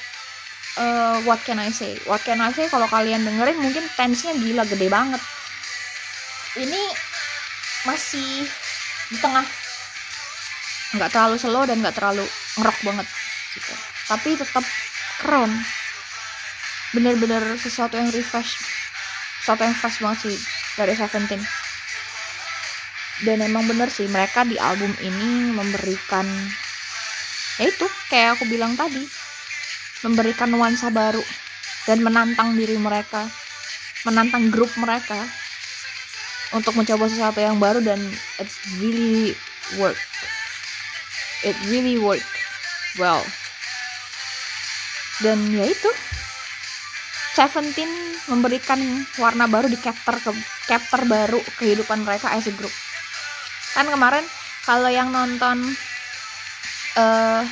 uh, 0.80 1.20
what 1.28 1.38
can 1.46 1.62
I 1.62 1.70
say? 1.70 1.94
What 2.08 2.24
can 2.26 2.42
I 2.42 2.50
say 2.50 2.66
kalau 2.66 2.90
kalian 2.90 3.22
dengerin 3.22 3.62
mungkin 3.62 3.86
tensinya 3.94 4.34
gila 4.34 4.66
gede 4.66 4.90
banget. 4.90 5.22
Ini 6.58 6.82
masih 7.86 8.42
di 9.12 9.16
tengah. 9.22 9.46
Nggak 10.98 11.10
terlalu 11.14 11.36
slow 11.38 11.62
dan 11.62 11.78
nggak 11.78 11.94
terlalu 11.94 12.26
ngerok 12.58 12.78
banget 12.82 13.06
gitu. 13.54 13.74
Tapi 14.10 14.30
tetap 14.34 14.64
keren 15.22 15.54
bener-bener 16.90 17.42
sesuatu 17.58 17.96
yang 17.96 18.10
refresh 18.10 18.58
sesuatu 19.40 19.62
yang 19.64 19.76
fresh 19.76 19.98
banget 20.02 20.18
sih 20.26 20.36
dari 20.76 20.92
Seventeen. 20.94 21.42
Dan 23.20 23.44
emang 23.44 23.68
bener 23.68 23.92
sih 23.92 24.08
mereka 24.08 24.48
di 24.48 24.56
album 24.56 24.90
ini 25.04 25.52
memberikan 25.52 26.24
ya 27.60 27.68
itu 27.68 27.86
kayak 28.08 28.40
aku 28.40 28.48
bilang 28.48 28.72
tadi 28.72 29.04
memberikan 30.00 30.48
nuansa 30.48 30.88
baru 30.88 31.20
dan 31.84 32.00
menantang 32.00 32.56
diri 32.56 32.80
mereka 32.80 33.28
menantang 34.08 34.48
grup 34.48 34.72
mereka 34.80 35.28
untuk 36.50 36.74
mencoba 36.74 37.06
sesuatu 37.06 37.38
yang 37.38 37.60
baru 37.60 37.78
dan 37.84 38.00
it 38.40 38.50
really 38.82 39.36
work. 39.78 39.98
It 41.46 41.56
really 41.70 41.96
work 42.00 42.24
well. 42.98 43.22
Dan 45.20 45.52
ya 45.52 45.68
itu 45.68 45.90
Seventeen 47.30 47.88
memberikan 48.26 48.78
warna 49.16 49.46
baru 49.46 49.70
di 49.70 49.78
chapter 49.78 50.18
ke 50.18 50.34
chapter 50.66 51.06
baru 51.06 51.38
kehidupan 51.62 52.02
mereka 52.02 52.34
as 52.34 52.50
a 52.50 52.54
group. 52.54 52.74
Kan 53.74 53.86
kemarin 53.86 54.26
kalau 54.66 54.90
yang 54.90 55.14
nonton 55.14 55.62
uh, 56.98 57.42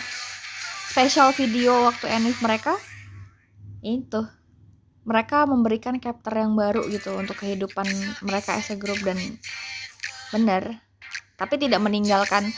special 0.90 1.30
video 1.30 1.86
waktu 1.86 2.10
Enif 2.10 2.42
mereka 2.42 2.74
itu. 3.80 4.26
Mereka 5.08 5.48
memberikan 5.48 5.96
chapter 6.02 6.36
yang 6.36 6.52
baru 6.52 6.84
gitu 6.90 7.16
untuk 7.16 7.40
kehidupan 7.40 7.86
mereka 8.26 8.60
as 8.60 8.68
a 8.68 8.76
group 8.76 8.98
dan 9.06 9.16
benar. 10.34 10.84
Tapi 11.38 11.54
tidak 11.56 11.80
meninggalkan 11.80 12.50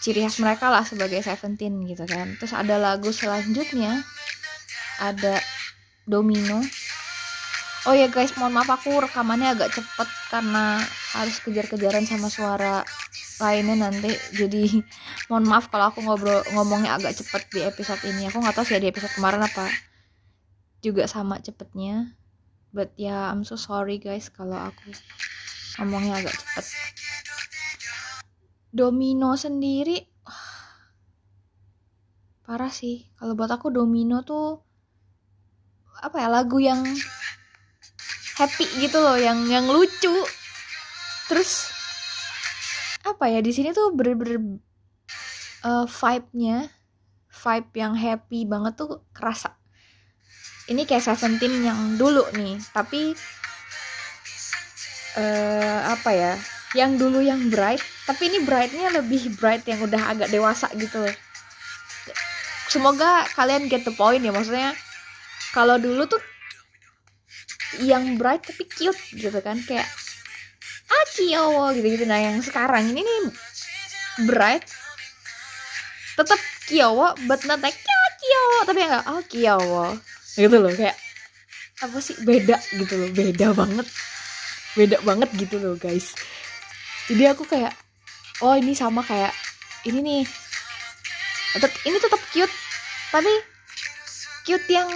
ciri 0.00 0.22
khas 0.22 0.38
mereka 0.38 0.70
lah 0.70 0.86
sebagai 0.86 1.20
Seventeen 1.20 1.82
gitu 1.84 2.06
kan. 2.06 2.38
Terus 2.38 2.54
ada 2.54 2.78
lagu 2.78 3.10
selanjutnya 3.10 4.06
ada 5.02 5.42
Domino. 6.08 6.64
Oh 7.84 7.92
ya 7.92 8.08
guys 8.08 8.32
mohon 8.40 8.56
maaf 8.56 8.72
aku 8.72 8.96
rekamannya 8.96 9.52
agak 9.52 9.76
cepet 9.76 10.08
karena 10.32 10.80
harus 11.12 11.36
kejar-kejaran 11.44 12.08
sama 12.08 12.32
suara 12.32 12.80
lainnya 13.44 13.76
nanti. 13.76 14.16
Jadi 14.32 14.80
mohon 15.28 15.44
maaf 15.44 15.68
kalau 15.68 15.92
aku 15.92 16.00
ngobrol 16.00 16.40
ngomongnya 16.56 16.96
agak 16.96 17.20
cepet 17.20 17.52
di 17.52 17.60
episode 17.60 18.00
ini. 18.08 18.32
Aku 18.32 18.40
nggak 18.40 18.56
tahu 18.56 18.64
sih 18.64 18.80
di 18.80 18.88
episode 18.88 19.12
kemarin 19.12 19.44
apa 19.44 19.68
juga 20.80 21.04
sama 21.04 21.44
cepetnya. 21.44 22.16
But 22.72 22.96
ya 22.96 23.12
yeah, 23.12 23.22
I'm 23.28 23.44
so 23.44 23.60
sorry 23.60 24.00
guys 24.00 24.32
kalau 24.32 24.56
aku 24.56 24.88
ngomongnya 25.76 26.24
agak 26.24 26.40
cepet. 26.40 26.64
Domino 28.72 29.36
sendiri? 29.36 30.08
Parah 32.48 32.72
sih. 32.72 33.12
Kalau 33.16 33.36
buat 33.36 33.52
aku 33.52 33.72
domino 33.72 34.24
tuh 34.24 34.67
apa 35.98 36.16
ya 36.22 36.28
lagu 36.30 36.58
yang 36.62 36.82
happy 38.38 38.66
gitu 38.78 39.02
loh 39.02 39.18
yang 39.18 39.50
yang 39.50 39.66
lucu. 39.66 40.14
Terus 41.26 41.74
apa 43.02 43.26
ya 43.26 43.42
di 43.42 43.50
sini 43.50 43.74
tuh 43.74 43.90
bener-bener 43.94 44.60
uh, 45.66 45.86
vibe-nya 45.88 46.70
vibe 47.28 47.70
yang 47.74 47.94
happy 47.98 48.46
banget 48.46 48.78
tuh 48.78 49.02
kerasa. 49.10 49.58
Ini 50.68 50.84
kayak 50.84 51.04
Seventeen 51.04 51.64
yang 51.64 51.96
dulu 51.96 52.22
nih 52.36 52.60
tapi 52.70 53.16
uh, 55.16 55.80
apa 55.96 56.10
ya 56.12 56.32
yang 56.76 57.00
dulu 57.00 57.24
yang 57.24 57.48
bright 57.48 57.80
tapi 58.04 58.28
ini 58.28 58.44
brightnya 58.44 58.92
lebih 58.92 59.32
bright 59.40 59.64
yang 59.64 59.80
udah 59.80 60.12
agak 60.12 60.28
dewasa 60.28 60.68
gitu 60.76 61.00
loh. 61.02 61.16
Semoga 62.68 63.24
kalian 63.32 63.72
get 63.72 63.88
the 63.88 63.94
point 63.96 64.20
ya 64.20 64.28
maksudnya 64.28 64.76
kalau 65.52 65.76
dulu 65.80 66.04
tuh 66.04 66.20
yang 67.84 68.16
bright 68.16 68.44
tapi 68.44 68.64
cute 68.68 68.98
gitu 69.14 69.38
kan 69.44 69.60
kayak 69.64 69.88
ah 70.88 71.04
gitu 71.74 71.84
gitu 71.84 72.04
nah 72.08 72.16
yang 72.16 72.40
sekarang 72.40 72.88
ini 72.90 73.04
nih 73.04 73.20
bright 74.24 74.64
tetap 76.18 76.40
kiowo 76.66 77.14
but 77.30 77.38
not 77.46 77.62
like 77.62 77.76
ah, 77.76 78.10
kiowo 78.18 78.58
tapi 78.66 78.80
enggak 78.82 79.04
oh 79.06 79.22
kiowo 79.28 79.86
gitu 80.38 80.56
loh. 80.62 80.70
Kayak 80.70 80.96
apa 81.78 81.98
sih 82.02 82.14
beda 82.22 82.58
gitu 82.74 82.94
loh 82.98 83.10
beda 83.14 83.54
banget 83.54 83.86
beda 84.74 84.96
banget 85.02 85.30
gitu 85.34 85.56
loh 85.58 85.74
guys. 85.74 86.14
Jadi 87.10 87.24
aku 87.26 87.42
kayak 87.46 87.74
oh 88.42 88.54
ini 88.54 88.74
sama 88.74 89.02
kayak 89.02 89.34
ini 89.86 89.98
nih. 90.02 90.24
Tetap 91.58 91.72
ini 91.86 91.96
tetap 91.98 92.22
cute 92.30 92.54
tapi 93.10 93.32
cute 94.46 94.68
yang 94.70 94.90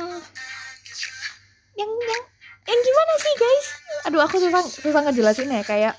yang 1.79 1.91
yang 1.91 2.23
yang 2.63 2.81
gimana 2.81 3.13
sih 3.19 3.35
guys? 3.37 3.67
Aduh 4.07 4.23
aku 4.23 4.37
susah 4.39 4.63
susah 4.63 5.01
ngejelasin 5.09 5.51
ya 5.51 5.63
kayak 5.67 5.95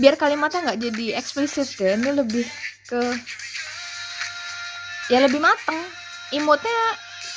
biar 0.00 0.16
kalimatnya 0.16 0.64
nggak 0.64 0.80
jadi 0.80 1.06
eksplisit 1.20 1.76
ya 1.76 1.94
ini 1.94 2.10
lebih 2.16 2.46
ke 2.88 3.00
ya 5.12 5.18
lebih 5.22 5.42
mateng. 5.42 5.78
Imutnya 6.30 6.78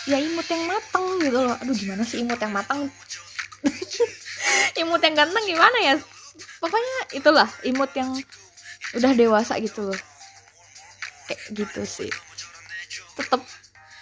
ya 0.06 0.22
imut 0.22 0.46
yang 0.46 0.64
mateng 0.70 1.06
gitu 1.22 1.40
loh. 1.42 1.56
Aduh 1.58 1.76
gimana 1.76 2.06
sih 2.06 2.22
imut 2.22 2.38
yang 2.38 2.54
mateng? 2.54 2.90
Imut 4.82 5.00
yang 5.00 5.16
ganteng 5.16 5.46
gimana 5.48 5.78
ya? 5.80 5.96
Pokoknya 6.60 6.98
itulah 7.16 7.48
imut 7.64 7.92
yang 7.96 8.12
udah 8.98 9.12
dewasa 9.16 9.56
gitu 9.62 9.88
loh. 9.88 10.00
Kayak 11.30 11.42
gitu 11.54 11.82
sih. 11.88 12.12
Tetap 13.16 13.42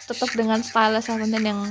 tetap 0.10 0.30
dengan 0.34 0.60
style 0.66 0.98
Seventeen 1.04 1.46
yang 1.46 1.62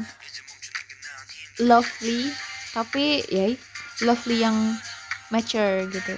lovely 1.63 2.33
tapi 2.71 3.25
ya 3.29 3.53
lovely 4.05 4.43
yang 4.43 4.57
mature 5.31 5.87
gitu. 5.91 6.15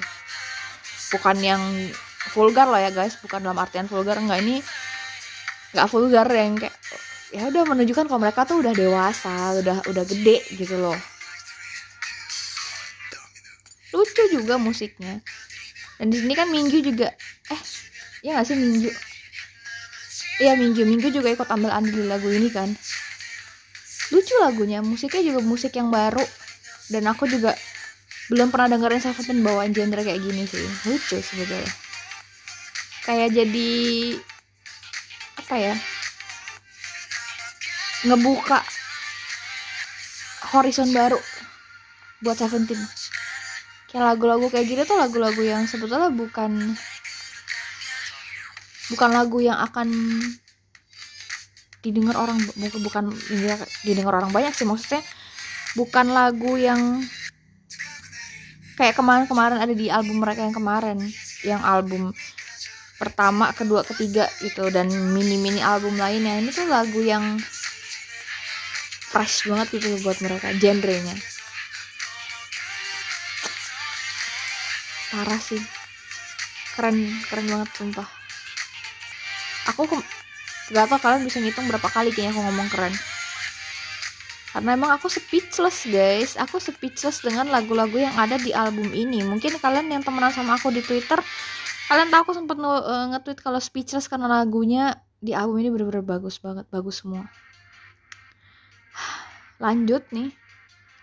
Bukan 1.13 1.37
yang 1.45 1.63
vulgar 2.33 2.69
loh 2.69 2.81
ya 2.81 2.89
guys. 2.95 3.19
Bukan 3.21 3.45
dalam 3.45 3.59
artian 3.61 3.87
vulgar. 3.91 4.17
Enggak 4.17 4.41
ini 4.41 4.65
nggak 5.73 5.89
vulgar 5.89 6.29
yang 6.29 6.57
kayak 6.61 6.77
ya 7.33 7.49
udah 7.49 7.65
menunjukkan 7.65 8.05
kalau 8.09 8.21
mereka 8.21 8.45
tuh 8.45 8.61
udah 8.61 8.77
dewasa 8.77 9.57
udah 9.61 9.79
udah 9.89 10.05
gede 10.05 10.45
gitu 10.57 10.77
loh. 10.77 10.97
Lucu 13.93 14.25
juga 14.33 14.57
musiknya. 14.57 15.21
Dan 16.01 16.11
di 16.11 16.19
sini 16.19 16.35
kan 16.35 16.49
Minggu 16.49 16.83
juga 16.83 17.13
eh 17.53 17.61
ya 18.27 18.39
nggak 18.39 18.47
sih 18.47 18.57
Minggu 18.59 18.91
iya 20.43 20.59
Minggu 20.59 20.83
Minggu 20.83 21.15
juga 21.15 21.31
ikut 21.31 21.47
ambil 21.47 21.71
andil 21.71 21.95
di 21.95 22.07
lagu 22.11 22.27
ini 22.27 22.49
kan 22.51 22.71
lucu 24.11 24.35
lagunya 24.43 24.83
musiknya 24.83 25.23
juga 25.23 25.41
musik 25.47 25.77
yang 25.79 25.93
baru. 25.93 26.25
Dan 26.91 27.07
aku 27.07 27.31
juga 27.31 27.55
belum 28.33 28.51
pernah 28.51 28.75
dengerin 28.75 28.99
Seventeen 28.99 29.47
bawaan 29.47 29.71
genre 29.71 30.03
kayak 30.03 30.19
gini 30.19 30.49
sih. 30.49 30.65
Lucu 30.89 31.23
sebetulnya. 31.23 31.71
Kayak 33.07 33.35
jadi 33.35 33.71
apa 35.43 35.55
ya 35.59 35.75
ngebuka 38.03 38.59
horizon 40.51 40.91
baru 40.91 41.21
buat 42.25 42.41
Seventeen 42.41 42.81
kayak 43.93 44.17
lagu-lagu 44.17 44.49
kayak 44.49 44.65
gini 44.65 44.83
tuh 44.89 44.97
lagu-lagu 44.97 45.45
yang 45.45 45.69
sebetulnya 45.69 46.09
bukan 46.09 46.73
bukan 48.89 49.11
lagu 49.13 49.39
yang 49.45 49.61
akan 49.61 49.93
didengar 51.83 52.15
orang 52.15 52.39
bukan 52.83 53.11
didengar 53.83 54.23
orang 54.23 54.31
banyak 54.31 54.55
sih 54.55 54.65
maksudnya 54.65 55.03
bukan 55.75 56.15
lagu 56.15 56.55
yang 56.55 57.03
kayak 58.79 58.95
kemarin-kemarin 58.95 59.59
ada 59.59 59.75
di 59.75 59.91
album 59.91 60.23
mereka 60.23 60.47
yang 60.47 60.55
kemarin 60.55 60.99
yang 61.43 61.61
album 61.61 62.15
pertama, 63.03 63.51
kedua, 63.51 63.83
ketiga 63.83 64.31
gitu 64.39 64.71
dan 64.71 64.87
mini-mini 64.87 65.59
album 65.59 65.99
lainnya. 65.99 66.39
Ini 66.39 66.55
tuh 66.55 66.71
lagu 66.71 67.03
yang 67.03 67.43
fresh 69.11 69.51
banget 69.51 69.75
gitu 69.75 69.99
buat 70.07 70.23
mereka 70.23 70.55
genrenya. 70.55 71.19
Parah 75.11 75.43
sih. 75.43 75.59
Keren 76.79 77.11
keren 77.27 77.47
banget 77.51 77.69
sumpah. 77.75 78.09
Aku 79.75 79.83
tau 80.73 80.99
kalian 80.99 81.23
bisa 81.29 81.39
ngitung 81.39 81.69
berapa 81.69 81.85
kali 81.85 82.11
kayaknya 82.11 82.33
aku 82.33 82.43
ngomong 82.49 82.69
keren. 82.73 82.95
Karena 84.53 84.77
emang 84.77 84.93
aku 84.93 85.09
speechless 85.09 85.89
guys. 85.89 86.37
Aku 86.37 86.61
speechless 86.61 87.25
dengan 87.25 87.49
lagu-lagu 87.49 87.97
yang 87.97 88.13
ada 88.17 88.37
di 88.37 88.53
album 88.53 88.89
ini. 88.93 89.25
Mungkin 89.25 89.57
kalian 89.57 89.89
yang 89.89 90.05
temenan 90.05 90.33
sama 90.33 90.61
aku 90.61 90.69
di 90.69 90.85
twitter 90.85 91.21
kalian 91.93 92.09
tahu 92.09 92.21
aku 92.25 92.33
sempet 92.33 92.57
uh, 92.57 93.13
nge-tweet 93.13 93.39
kalau 93.45 93.61
speechless 93.61 94.09
karena 94.09 94.25
lagunya 94.25 94.97
di 95.21 95.37
album 95.37 95.61
ini 95.61 95.69
bener-bener 95.69 96.01
bagus 96.01 96.41
banget 96.41 96.65
bagus 96.73 97.05
semua. 97.05 97.29
Lanjut 99.61 100.01
nih. 100.09 100.33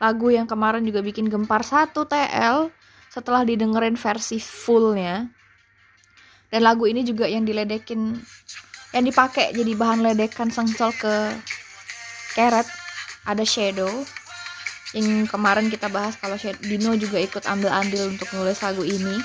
Lagu 0.01 0.33
yang 0.33 0.49
kemarin 0.49 0.81
juga 0.81 1.05
bikin 1.05 1.29
gempar 1.29 1.61
satu 1.61 2.09
TL 2.09 2.73
setelah 3.11 3.45
didengerin 3.45 4.01
versi 4.01 4.41
fullnya. 4.41 5.29
Dan 6.49 6.65
lagu 6.65 6.89
ini 6.89 7.05
juga 7.05 7.29
yang 7.29 7.45
diledekin 7.45 8.17
yang 8.89 9.05
dipakai 9.05 9.53
jadi 9.53 9.77
bahan 9.77 10.01
ledekan 10.01 10.49
sengsol 10.49 10.89
ke 10.97 11.13
Keret 12.33 12.65
ada 13.25 13.45
Shadow. 13.45 13.91
Yang 14.97 15.29
kemarin 15.29 15.69
kita 15.69 15.85
bahas 15.85 16.17
kalau 16.17 16.33
Dino 16.65 16.97
juga 16.97 17.21
ikut 17.21 17.45
ambil 17.45 17.69
andil 17.69 18.09
untuk 18.09 18.25
nulis 18.33 18.57
lagu 18.65 18.81
ini. 18.81 19.21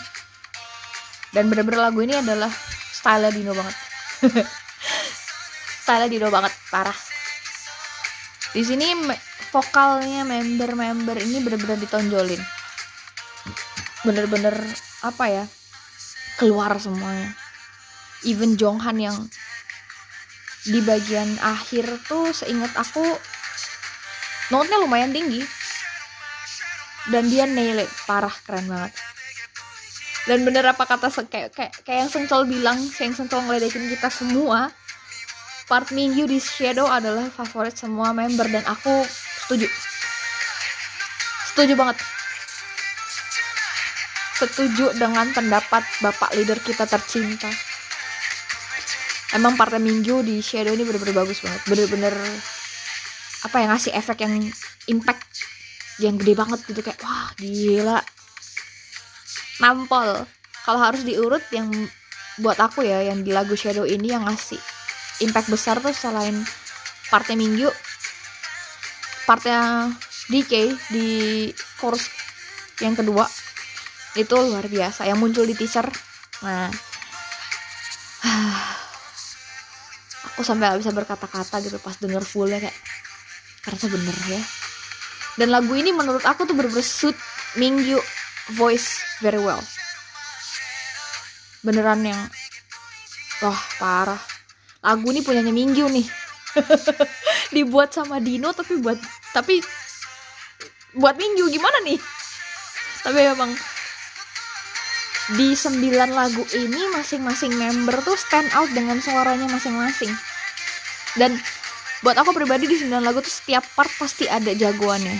Dan 1.32 1.48
bener-bener 1.48 1.88
lagu 1.88 2.04
ini 2.04 2.14
adalah 2.20 2.52
style 2.92 3.32
Dino 3.32 3.56
banget. 3.56 3.76
Style 5.84 6.08
Dino 6.08 6.32
banget 6.32 6.52
parah. 6.72 6.96
Di 8.56 8.64
sini 8.64 8.88
vokalnya 9.52 10.24
member-member 10.24 11.20
ini 11.20 11.44
bener-bener 11.44 11.76
ditonjolin. 11.76 12.40
Bener-bener 14.00 14.56
apa 15.04 15.24
ya 15.28 15.44
keluar 16.40 16.72
semuanya. 16.80 17.36
Even 18.24 18.56
Jonghan 18.56 18.96
yang 18.96 19.16
di 20.64 20.80
bagian 20.80 21.36
akhir 21.44 22.08
tuh 22.08 22.32
seingat 22.32 22.72
aku 22.72 23.04
notnya 24.48 24.80
lumayan 24.80 25.12
tinggi. 25.12 25.44
Dan 27.04 27.28
dia 27.28 27.44
nail 27.44 27.84
it 27.84 27.90
parah 28.08 28.32
keren 28.48 28.64
banget. 28.64 28.96
Dan 30.24 30.40
bener 30.40 30.64
apa 30.64 30.88
kata 30.88 31.12
kayak 31.28 31.52
kayak 31.52 31.72
kayak 31.84 31.98
yang 32.08 32.10
Sencol 32.10 32.48
bilang 32.48 32.80
yang 32.80 33.12
Sencol 33.12 33.44
ngeledekin 33.44 33.92
kita 33.92 34.08
semua 34.08 34.72
part 35.68 35.92
Mingyu 35.92 36.24
di 36.24 36.40
Shadow 36.40 36.88
adalah 36.88 37.28
favorit 37.28 37.76
semua 37.76 38.16
member 38.16 38.48
dan 38.48 38.64
aku 38.64 39.04
setuju. 39.44 39.68
Setuju 41.52 41.76
banget. 41.76 42.00
Setuju 44.40 44.96
dengan 44.96 45.28
pendapat 45.36 45.84
bapak 46.00 46.32
leader 46.32 46.56
kita 46.64 46.88
tercinta 46.88 47.52
emang 49.34 49.58
partai 49.58 49.82
Minggu 49.82 50.22
di 50.22 50.38
Shadow 50.38 50.72
ini 50.72 50.86
bener-bener 50.86 51.26
bagus 51.26 51.42
banget. 51.42 51.60
Bener-bener 51.66 52.14
apa 53.44 53.56
yang 53.60 53.70
ngasih 53.74 53.92
efek 53.92 54.24
yang 54.24 54.34
impact 54.88 55.26
yang 55.98 56.14
gede 56.16 56.34
banget 56.38 56.62
gitu. 56.64 56.80
Kayak 56.80 57.02
wah 57.02 57.34
gila. 57.36 57.98
Nampol. 59.58 60.24
Kalau 60.64 60.80
harus 60.80 61.02
diurut 61.04 61.42
yang 61.50 61.68
buat 62.40 62.56
aku 62.56 62.86
ya 62.86 63.02
yang 63.04 63.26
di 63.26 63.34
lagu 63.34 63.58
Shadow 63.58 63.84
ini 63.84 64.14
yang 64.14 64.24
ngasih 64.24 64.58
impact 65.22 65.50
besar 65.50 65.78
tuh 65.78 65.94
selain 65.94 66.34
partai 67.06 67.38
Minggu 67.38 67.70
partnya 69.22 69.92
DK 70.26 70.74
di 70.90 71.08
chorus 71.78 72.10
yang 72.82 72.98
kedua 72.98 73.26
itu 74.14 74.34
luar 74.34 74.66
biasa. 74.70 75.06
Yang 75.10 75.18
muncul 75.18 75.44
di 75.46 75.54
teaser. 75.58 75.86
Nah 76.46 76.93
sampai 80.44 80.70
gak 80.70 80.80
bisa 80.84 80.92
berkata-kata 80.92 81.56
gitu 81.64 81.80
pas 81.80 81.96
denger 81.96 82.22
fullnya 82.22 82.60
kayak 82.60 82.76
ternyata 83.64 83.86
bener 83.88 84.16
ya. 84.28 84.42
Dan 85.34 85.48
lagu 85.50 85.72
ini 85.74 85.90
menurut 85.90 86.22
aku 86.22 86.46
tuh 86.46 86.54
bener-bener 86.54 86.84
suit 86.84 87.16
Mingyu 87.58 87.98
voice 88.54 89.02
very 89.24 89.40
well. 89.40 89.58
Beneran 91.64 92.04
yang 92.04 92.20
wah 93.42 93.60
parah. 93.80 94.20
Lagu 94.84 95.06
ini 95.10 95.24
punyanya 95.24 95.50
Mingyu 95.50 95.88
nih. 95.88 96.06
Dibuat 97.54 97.90
sama 97.96 98.22
Dino 98.22 98.52
tapi 98.54 98.78
buat 98.78 99.00
tapi 99.34 99.58
buat 100.94 101.18
Mingyu 101.18 101.50
gimana 101.50 101.82
nih? 101.82 101.98
Tapi 103.02 103.20
emang 103.26 103.50
di 105.34 105.56
sembilan 105.56 106.12
lagu 106.12 106.44
ini 106.52 106.92
masing-masing 106.92 107.56
member 107.56 107.96
tuh 108.04 108.12
stand 108.12 108.52
out 108.52 108.68
dengan 108.76 109.00
suaranya 109.00 109.48
masing-masing 109.48 110.12
dan 111.14 111.38
buat 112.02 112.18
aku 112.18 112.36
pribadi 112.36 112.68
di 112.68 112.76
sembilan 112.76 113.02
lagu 113.02 113.24
tuh 113.24 113.32
setiap 113.32 113.64
part 113.72 113.90
pasti 113.96 114.28
ada 114.28 114.52
jagoannya. 114.52 115.16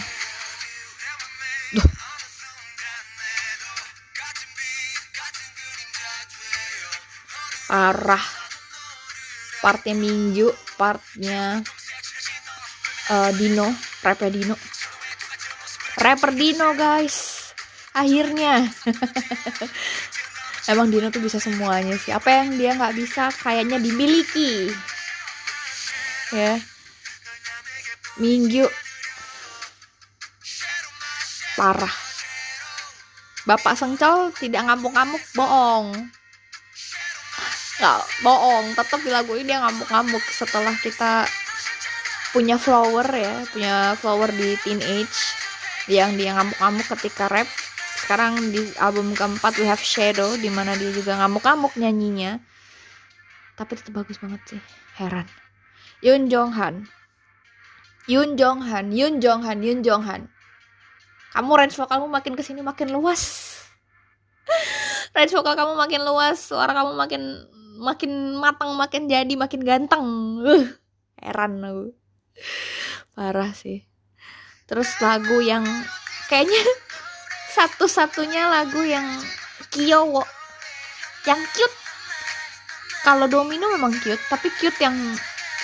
Duh. 1.75 1.89
parah 7.65 8.23
partnya 9.65 9.97
Minggu 9.97 10.47
partnya 10.77 11.65
uh, 13.11 13.31
Dino 13.35 13.73
rapper 14.05 14.31
Dino. 14.31 14.55
Rapper 15.99 16.31
Dino 16.37 16.77
guys. 16.77 17.51
Akhirnya. 17.97 18.69
Emang 20.71 20.93
Dino 20.93 21.09
tuh 21.09 21.25
bisa 21.25 21.41
semuanya 21.41 21.97
sih. 21.97 22.13
Apa 22.13 22.45
yang 22.45 22.61
dia 22.61 22.77
nggak 22.77 22.95
bisa 22.95 23.33
kayaknya 23.41 23.81
dimiliki 23.81 24.69
ya. 26.33 26.57
Minggu. 28.17 28.71
Parah. 31.59 31.95
Bapak 33.45 33.77
Sengcol 33.77 34.33
tidak 34.33 34.65
ngamuk-ngamuk 34.65 35.21
bohong. 35.37 35.93
Nggak 37.83 38.01
bohong. 38.25 38.67
Tetap 38.73 39.01
di 39.05 39.11
lagu 39.13 39.37
ini 39.37 39.53
dia 39.53 39.61
ngamuk-ngamuk 39.61 40.25
setelah 40.33 40.73
kita 40.81 41.29
punya 42.35 42.59
flower 42.59 43.07
ya 43.15 43.47
punya 43.55 43.95
flower 43.95 44.27
di 44.35 44.59
teenage 44.67 45.39
yang 45.87 46.19
dia 46.19 46.35
ngamuk-ngamuk 46.35 46.87
ketika 46.97 47.29
rap. 47.29 47.47
Sekarang 48.01 48.37
di 48.53 48.61
album 48.81 49.13
keempat 49.15 49.61
We 49.61 49.69
Have 49.69 49.85
Shadow 49.85 50.35
di 50.41 50.49
mana 50.49 50.75
dia 50.75 50.91
juga 50.91 51.21
ngamuk-ngamuk 51.21 51.77
nyanyinya. 51.77 52.41
Tapi 53.55 53.73
tetap 53.79 53.93
bagus 54.03 54.19
banget 54.19 54.41
sih. 54.49 54.61
Heran 54.99 55.44
Yun 56.05 56.29
Jong 56.29 56.53
Han 56.53 56.85
Yun 58.05 58.37
Jong 58.37 58.61
Han 58.61 58.93
Yun 58.93 59.25
Jong 59.25 59.41
Han 59.41 59.59
Yun 59.65 59.81
Jong 59.81 60.05
Han 60.05 60.29
kamu 61.35 61.51
range 61.51 61.75
vokalmu 61.75 62.07
makin 62.07 62.39
ke 62.39 62.47
sini 62.47 62.63
makin 62.63 62.95
luas. 62.95 63.43
Range 65.19 65.35
vokal 65.35 65.59
kamu 65.59 65.75
makin 65.75 66.07
luas 66.07 66.39
suara 66.39 66.71
kamu 66.71 66.95
makin 66.95 67.23
makin 67.83 68.39
matang 68.39 68.79
makin 68.79 69.11
jadi 69.11 69.35
makin 69.35 69.67
ganteng. 69.67 70.07
Uh, 70.47 70.71
heran 71.19 71.59
aku. 71.59 71.91
Parah 73.19 73.51
sih. 73.51 73.83
Terus 74.71 74.95
lagu 75.03 75.43
yang 75.43 75.67
kayaknya 76.31 76.63
satu-satunya 77.59 78.47
lagu 78.47 78.87
yang 78.87 79.05
Kyowo 79.75 80.23
yang 81.27 81.43
cute. 81.51 81.77
Kalau 83.03 83.27
Domino 83.27 83.75
memang 83.75 83.91
cute 83.99 84.23
tapi 84.31 84.55
cute 84.55 84.79
yang 84.79 84.95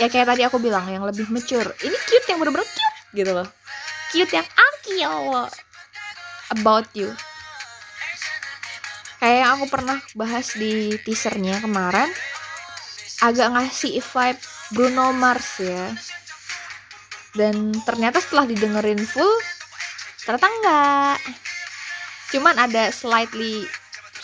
ya 0.01 0.09
kayak 0.09 0.33
tadi 0.33 0.43
aku 0.49 0.57
bilang 0.57 0.89
yang 0.89 1.05
lebih 1.05 1.29
mature. 1.29 1.77
Ini 1.85 1.97
cute 2.09 2.27
yang 2.33 2.41
bener-bener 2.41 2.65
cute 2.65 2.99
gitu 3.13 3.31
loh. 3.37 3.49
Cute 4.11 4.33
yang 4.33 4.49
Akio 4.49 5.47
about 6.57 6.89
you. 6.97 7.13
Kayak 9.21 9.37
yang 9.45 9.51
aku 9.61 9.67
pernah 9.69 10.01
bahas 10.17 10.57
di 10.57 10.97
teasernya 11.05 11.61
kemarin 11.61 12.09
agak 13.21 13.53
ngasih 13.53 14.01
vibe 14.01 14.41
Bruno 14.73 15.13
Mars 15.13 15.61
ya. 15.61 15.93
Dan 17.37 17.77
ternyata 17.85 18.25
setelah 18.25 18.49
didengerin 18.49 19.05
full 19.05 19.31
ternyata 20.25 20.49
enggak. 20.49 21.19
Cuman 22.33 22.57
ada 22.57 22.89
slightly 22.89 23.69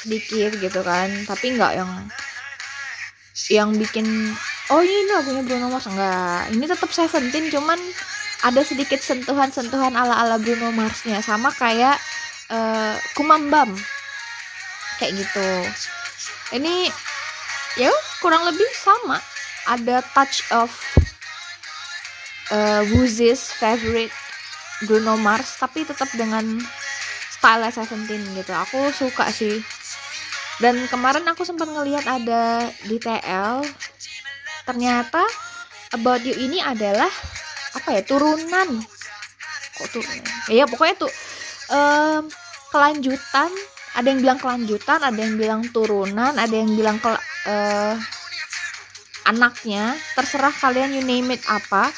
sedikit 0.07 0.55
gitu 0.63 0.81
kan 0.87 1.11
tapi 1.27 1.59
nggak 1.59 1.73
yang 1.83 1.91
yang 3.51 3.69
bikin 3.75 4.07
oh 4.71 4.83
ini 4.83 5.11
lagunya 5.13 5.43
Bruno 5.47 5.71
Mars. 5.71 5.87
Enggak 5.87 6.51
ini 6.51 6.65
tetap 6.67 6.91
Seventeen 6.91 7.53
cuman 7.53 7.79
ada 8.45 8.61
sedikit 8.63 9.01
sentuhan-sentuhan 9.01 9.95
ala-ala 9.95 10.37
Bruno 10.39 10.75
Marsnya. 10.75 11.23
Sama 11.23 11.55
kayak 11.55 11.97
uh, 12.51 12.95
Kumambam. 13.15 13.75
Kayak 14.99 15.13
gitu. 15.25 15.49
Ini 16.57 16.91
ya 17.79 17.93
kurang 18.23 18.47
lebih 18.47 18.69
sama. 18.77 19.23
Ada 19.67 20.03
touch 20.15 20.47
of 20.55 20.71
uh, 22.55 22.83
Woozies 22.95 23.51
favorite 23.59 24.15
Bruno 24.87 25.19
Mars 25.19 25.59
tapi 25.59 25.83
tetap 25.83 26.11
dengan 26.15 26.59
style 27.35 27.67
Seventeen 27.71 28.23
gitu. 28.35 28.53
Aku 28.55 28.91
suka 28.95 29.31
sih. 29.31 29.63
Dan 30.57 30.89
kemarin 30.89 31.29
aku 31.29 31.45
sempat 31.45 31.69
ngelihat 31.69 32.09
ada 32.09 32.65
di 32.89 32.97
TL 32.97 33.61
ternyata 34.67 35.23
About 35.95 36.27
You 36.27 36.35
ini 36.35 36.59
adalah 36.59 37.11
apa 37.77 37.89
ya 37.95 38.03
turunan. 38.03 38.69
Kok 39.79 39.89
turunan 39.95 40.23
ya 40.51 40.67
pokoknya 40.67 40.97
tuh 41.07 41.13
um, 41.71 42.23
kelanjutan. 42.75 43.51
Ada 43.97 44.13
yang 44.13 44.21
bilang 44.21 44.37
kelanjutan 44.37 45.01
ada 45.01 45.17
yang 45.17 45.41
bilang 45.41 45.65
turunan 45.73 46.37
ada 46.37 46.53
yang 46.53 46.69
bilang 46.75 47.01
ke 47.01 47.09
uh, 47.49 47.97
anaknya. 49.31 49.97
Terserah 50.19 50.53
kalian 50.53 50.99
you 50.99 51.05
name 51.07 51.33
it 51.33 51.41
apa. 51.49 51.89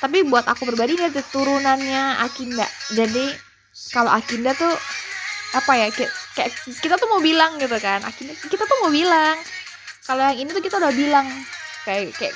Tapi 0.00 0.24
buat 0.24 0.48
aku 0.48 0.68
pribadi 0.68 0.96
ini 0.96 1.10
ada 1.10 1.20
turunannya 1.20 2.22
Akinda. 2.24 2.64
Jadi 2.96 3.28
kalau 3.92 4.08
Akinda 4.08 4.56
tuh 4.56 4.72
apa 5.54 5.72
ya 5.76 5.86
kayak, 5.92 6.12
kayak 6.32 6.50
kita 6.80 6.96
tuh 6.96 7.08
mau 7.12 7.20
bilang 7.20 7.60
gitu 7.60 7.76
kan. 7.76 8.00
Akinda 8.06 8.32
kita 8.48 8.64
tuh 8.64 8.78
mau 8.86 8.92
bilang. 8.94 9.36
Kalau 10.04 10.20
yang 10.32 10.44
ini 10.44 10.48
tuh 10.52 10.60
kita 10.60 10.76
udah 10.76 10.92
bilang 10.92 11.24
kayak 11.84 12.16
kayak 12.16 12.34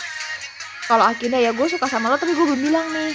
kalau 0.88 1.04
Akinda 1.04 1.36
ya 1.36 1.52
gue 1.52 1.68
suka 1.68 1.84
sama 1.84 2.08
lo 2.08 2.16
tapi 2.16 2.32
gue 2.32 2.46
belum 2.48 2.62
bilang 2.64 2.88
nih. 2.88 3.12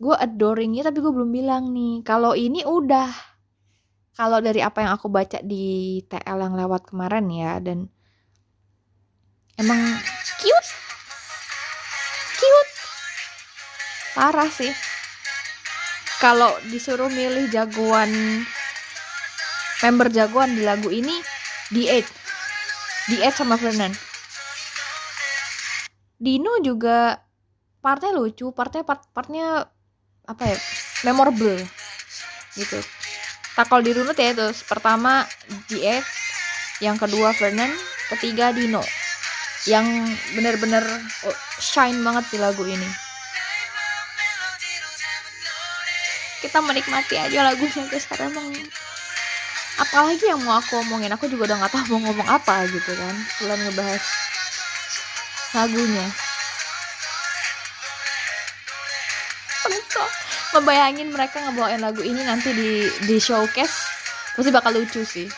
Gue 0.00 0.16
adoringnya 0.16 0.88
tapi 0.88 1.04
gue 1.04 1.12
belum 1.12 1.28
bilang 1.28 1.68
nih. 1.76 2.00
Kalau 2.00 2.32
ini 2.32 2.64
udah. 2.64 3.12
Kalau 4.16 4.40
dari 4.40 4.64
apa 4.64 4.80
yang 4.80 4.96
aku 4.96 5.12
baca 5.12 5.44
di 5.44 6.00
TL 6.08 6.38
yang 6.48 6.56
lewat 6.56 6.88
kemarin 6.88 7.28
ya 7.28 7.60
dan 7.60 7.92
emang 9.60 9.78
cute. 10.40 10.70
Cute. 12.40 12.72
Parah 14.16 14.48
sih. 14.48 14.72
Kalau 16.24 16.56
disuruh 16.72 17.12
milih 17.12 17.52
jagoan 17.52 18.08
member 19.84 20.08
jagoan 20.08 20.56
di 20.56 20.64
lagu 20.64 20.88
ini 20.90 21.14
D8 21.70 22.02
D8 23.12 23.44
sama 23.44 23.54
Fernand 23.54 24.07
Dino 26.18 26.58
juga 26.66 27.22
partnya 27.78 28.10
lucu 28.10 28.50
partnya 28.50 28.82
part 28.82 29.06
partnya 29.14 29.70
apa 30.26 30.42
ya 30.50 30.58
memorable 31.06 31.62
gitu. 32.58 32.78
Tak 33.54 33.70
kalau 33.70 33.82
dirunut 33.82 34.18
ya 34.18 34.34
terus 34.34 34.66
pertama 34.66 35.22
D8 35.70 36.02
yang 36.82 36.98
kedua 36.98 37.30
Fernand 37.34 37.70
ketiga 38.14 38.50
Dino. 38.50 38.82
Yang 39.66 39.86
bener-bener 40.34 40.82
oh, 41.26 41.38
shine 41.62 42.02
banget 42.02 42.26
di 42.34 42.38
lagu 42.42 42.66
ini. 42.66 42.90
Kita 46.42 46.62
menikmati 46.62 47.18
aja 47.18 47.46
lagunya 47.46 47.82
guys 47.90 48.06
karena 48.06 48.30
emang 48.30 48.46
apalagi 49.78 50.26
yang 50.26 50.42
mau 50.42 50.58
aku 50.58 50.82
omongin 50.82 51.14
aku 51.14 51.30
juga 51.30 51.54
udah 51.54 51.56
nggak 51.62 51.74
tahu 51.74 51.86
mau 51.94 52.10
ngomong 52.10 52.26
apa 52.26 52.66
gitu 52.66 52.98
kan 52.98 53.14
selain 53.38 53.62
ngebahas 53.62 54.02
lagunya. 55.56 56.06
Sumpah. 59.64 60.10
ngebayangin 60.48 61.12
mereka 61.12 61.44
ngebawain 61.44 61.80
lagu 61.80 62.00
ini 62.00 62.24
nanti 62.24 62.52
di 62.52 62.88
di 63.04 63.16
showcase? 63.20 63.88
Pasti 64.36 64.50
bakal 64.52 64.76
lucu 64.76 65.04
sih. 65.04 65.28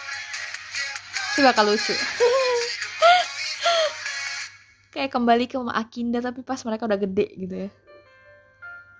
Pasti 1.30 1.40
bakal 1.42 1.70
lucu. 1.70 1.92
Kayak 4.94 5.14
kembali 5.14 5.46
ke 5.46 5.54
Mama 5.58 5.78
Akinda 5.78 6.18
tapi 6.18 6.42
pas 6.42 6.58
mereka 6.66 6.86
udah 6.86 6.98
gede 6.98 7.26
gitu 7.38 7.54
ya. 7.66 7.70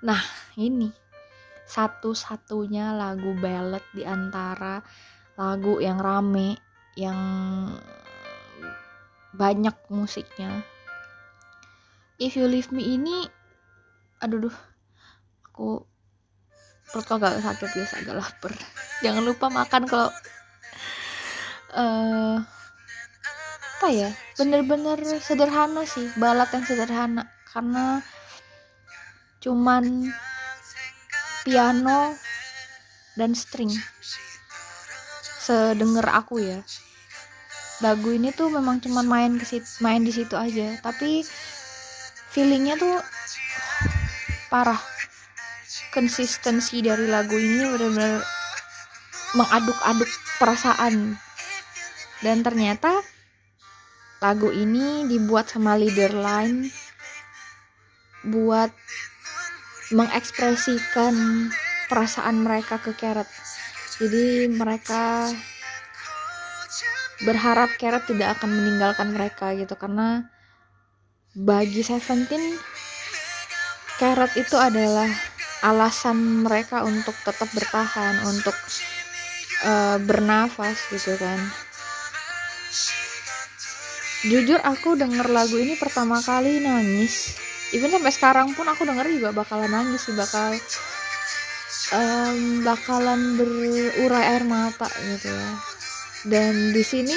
Nah 0.07 0.23
ini. 0.59 0.90
Satu-satunya 1.70 2.99
lagu 2.99 3.31
ballad 3.38 3.87
di 3.94 4.03
antara 4.03 4.83
lagu 5.38 5.79
yang 5.79 6.03
rame 6.03 6.59
yang 6.99 7.14
banyak 9.31 9.79
musiknya 9.94 10.66
If 12.20 12.37
You 12.37 12.44
Leave 12.52 12.68
Me 12.68 12.85
ini 12.85 13.24
aduh 14.20 14.44
duh. 14.44 14.56
Aku 15.48 15.88
perutku 16.92 17.16
agak 17.16 17.40
sakit 17.40 17.68
biasa 17.72 17.94
agak 18.04 18.16
lapar. 18.20 18.52
Jangan 19.00 19.24
lupa 19.24 19.48
makan 19.48 19.88
kalau 19.88 20.12
eh 21.72 22.37
apa 23.80 23.88
ya? 23.88 24.12
Bener-bener 24.37 25.00
sederhana 25.24 25.88
sih. 25.88 26.12
Balat 26.20 26.52
yang 26.52 26.68
sederhana. 26.68 27.24
Karena 27.48 28.04
cuman 29.40 30.12
piano 31.48 32.12
dan 33.16 33.33
string. 33.33 33.72
Sedenger 35.40 36.04
aku 36.12 36.44
ya. 36.44 36.61
Lagu 37.80 38.12
ini 38.12 38.28
tuh 38.37 38.52
memang 38.52 38.85
cuman 38.85 39.09
main 39.09 39.33
ke 39.40 39.48
main 39.80 40.04
di 40.04 40.12
situ 40.12 40.37
aja. 40.37 40.76
Tapi 40.85 41.24
feelingnya 42.31 42.79
tuh 42.79 42.97
parah. 44.51 44.79
Konsistensi 45.90 46.79
dari 46.83 47.11
lagu 47.11 47.35
ini 47.35 47.66
benar-benar 47.66 48.23
mengaduk-aduk 49.35 50.11
perasaan. 50.38 51.19
Dan 52.23 52.47
ternyata 52.47 53.03
lagu 54.23 54.53
ini 54.55 55.09
dibuat 55.11 55.51
sama 55.51 55.75
leader 55.75 56.14
line 56.14 56.71
buat 58.23 58.71
mengekspresikan 59.90 61.49
perasaan 61.90 62.47
mereka 62.47 62.79
ke 62.79 62.95
Carrot. 62.95 63.27
Jadi 63.99 64.47
mereka 64.53 65.27
berharap 67.27 67.75
Carrot 67.81 68.07
tidak 68.07 68.38
akan 68.38 68.51
meninggalkan 68.55 69.09
mereka 69.11 69.53
gitu 69.59 69.75
karena 69.75 70.31
bagi 71.40 71.81
Seventeen 71.81 72.61
Carrot 73.96 74.33
itu 74.37 74.57
adalah 74.61 75.09
alasan 75.64 76.44
mereka 76.44 76.85
untuk 76.85 77.16
tetap 77.20 77.48
bertahan 77.53 78.20
untuk 78.29 78.57
uh, 79.64 79.96
bernafas 80.00 80.76
gitu 80.88 81.16
kan. 81.20 81.40
Jujur 84.24 84.61
aku 84.61 85.00
denger 85.00 85.33
lagu 85.33 85.57
ini 85.57 85.76
pertama 85.81 86.20
kali 86.20 86.61
nangis. 86.61 87.37
Even 87.72 87.92
sampai 87.92 88.12
sekarang 88.12 88.53
pun 88.53 88.68
aku 88.68 88.85
denger 88.85 89.09
juga 89.09 89.33
bakalan 89.33 89.68
nangis 89.68 90.05
sih 90.09 90.16
bakal 90.16 90.53
um, 91.96 92.64
bakalan 92.64 93.20
berurai 93.37 94.37
air 94.37 94.44
mata 94.44 94.88
gitu 94.88 95.29
ya. 95.29 95.50
Dan 96.24 96.72
di 96.76 96.85
sini 96.85 97.16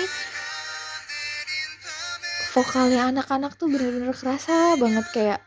vokalnya 2.53 3.09
anak-anak 3.09 3.57
tuh 3.57 3.65
bener-bener 3.65 4.13
kerasa 4.13 4.77
banget 4.77 5.05
kayak 5.09 5.39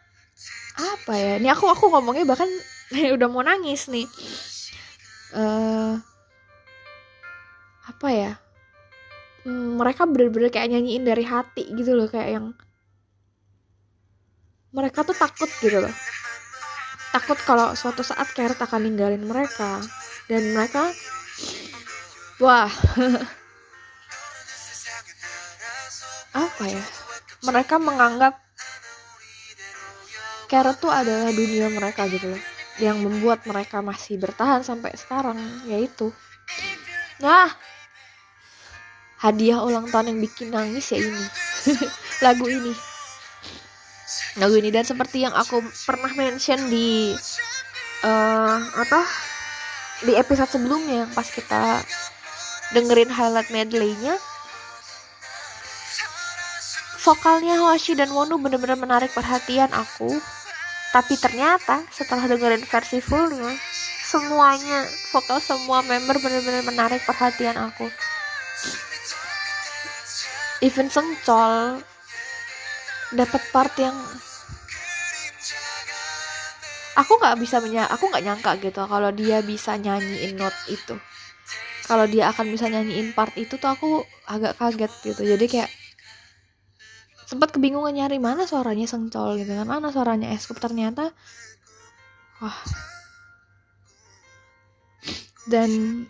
apa 0.77 1.14
ya? 1.14 1.33
Ini 1.38 1.49
aku 1.55 1.71
aku 1.71 1.88
ngomongnya 1.95 2.27
bahkan 2.27 2.51
udah 3.16 3.29
mau 3.31 3.47
nangis 3.47 3.87
nih. 3.87 4.07
Uh, 5.31 5.97
apa 7.87 8.09
ya? 8.11 8.33
Hmm, 9.47 9.79
mereka 9.79 10.03
bener-bener 10.11 10.51
kayak 10.51 10.75
nyanyiin 10.75 11.07
dari 11.07 11.23
hati 11.23 11.71
gitu 11.79 11.95
loh 11.95 12.11
kayak 12.11 12.31
yang 12.35 12.47
mereka 14.75 15.07
tuh 15.07 15.14
takut 15.14 15.49
gitu 15.62 15.79
loh. 15.79 15.95
Takut 17.14 17.38
kalau 17.47 17.73
suatu 17.79 18.03
saat 18.03 18.29
Carrot 18.35 18.59
akan 18.61 18.83
ninggalin 18.85 19.23
mereka. 19.25 19.81
Dan 20.27 20.53
mereka 20.53 20.90
wah 22.42 22.66
apa 26.37 26.64
ya? 26.68 26.85
Mereka 27.49 27.81
menganggap 27.81 28.37
Carrot 30.46 30.79
tuh 30.79 30.94
adalah 30.94 31.35
dunia 31.35 31.66
mereka 31.72 32.07
gitu 32.07 32.31
loh. 32.31 32.42
Yang 32.79 32.96
membuat 33.03 33.42
mereka 33.49 33.83
masih 33.83 34.20
bertahan 34.20 34.62
sampai 34.62 34.94
sekarang 34.94 35.38
yaitu 35.66 36.12
nah! 37.18 37.51
Hadiah 39.16 39.64
ulang 39.64 39.88
tahun 39.88 40.12
yang 40.12 40.20
bikin 40.29 40.53
nangis 40.53 40.92
ya 40.92 41.01
ini. 41.01 41.25
Lagu 42.25 42.46
ini. 42.46 42.72
Lagu 44.37 44.55
ini 44.61 44.68
dan 44.68 44.85
seperti 44.85 45.25
yang 45.25 45.33
aku 45.33 45.64
pernah 45.88 46.12
mention 46.12 46.68
di 46.68 47.16
uh, 48.05 48.61
apa? 48.61 49.01
Di 50.05 50.12
episode 50.20 50.53
sebelumnya 50.53 51.09
pas 51.16 51.25
kita 51.33 51.81
dengerin 52.77 53.09
highlight 53.09 53.49
medley-nya 53.49 54.20
vokalnya 57.07 57.62
Hoshi 57.62 57.95
dan 57.95 58.11
Wonu 58.11 58.42
bener-bener 58.42 58.75
menarik 58.75 59.14
perhatian 59.14 59.71
aku. 59.71 60.19
Tapi 60.90 61.14
ternyata 61.14 61.87
setelah 61.95 62.27
dengerin 62.27 62.66
versi 62.66 62.99
fullnya 62.99 63.55
semuanya 64.07 64.87
vokal 65.14 65.38
semua 65.38 65.87
member 65.87 66.19
bener-bener 66.19 66.66
menarik 66.66 67.07
perhatian 67.07 67.55
aku. 67.55 67.87
Even 70.66 70.90
Sengcol 70.90 71.79
dapat 73.14 73.42
part 73.55 73.71
yang 73.79 73.95
aku 76.99 77.12
nggak 77.23 77.38
bisa 77.38 77.62
menya 77.62 77.87
aku 77.87 78.11
nggak 78.11 78.25
nyangka 78.25 78.51
gitu 78.59 78.83
kalau 78.83 79.14
dia 79.14 79.47
bisa 79.47 79.79
nyanyiin 79.79 80.35
note 80.35 80.59
itu. 80.66 80.99
Kalau 81.87 82.11
dia 82.11 82.35
akan 82.35 82.51
bisa 82.51 82.66
nyanyiin 82.66 83.14
part 83.14 83.31
itu 83.38 83.55
tuh 83.62 83.71
aku 83.71 84.03
agak 84.27 84.59
kaget 84.59 84.90
gitu. 85.07 85.23
Jadi 85.23 85.47
kayak 85.47 85.71
sempat 87.27 87.51
kebingungan 87.51 87.99
nyari 87.99 88.23
mana 88.23 88.47
suaranya 88.47 88.87
Sengcol 88.87 89.43
gitu 89.43 89.53
kan. 89.53 89.67
Mana 89.67 89.91
suaranya 89.91 90.31
Eskup 90.31 90.62
ternyata 90.62 91.11
wah. 92.39 92.59
Dan 95.51 96.03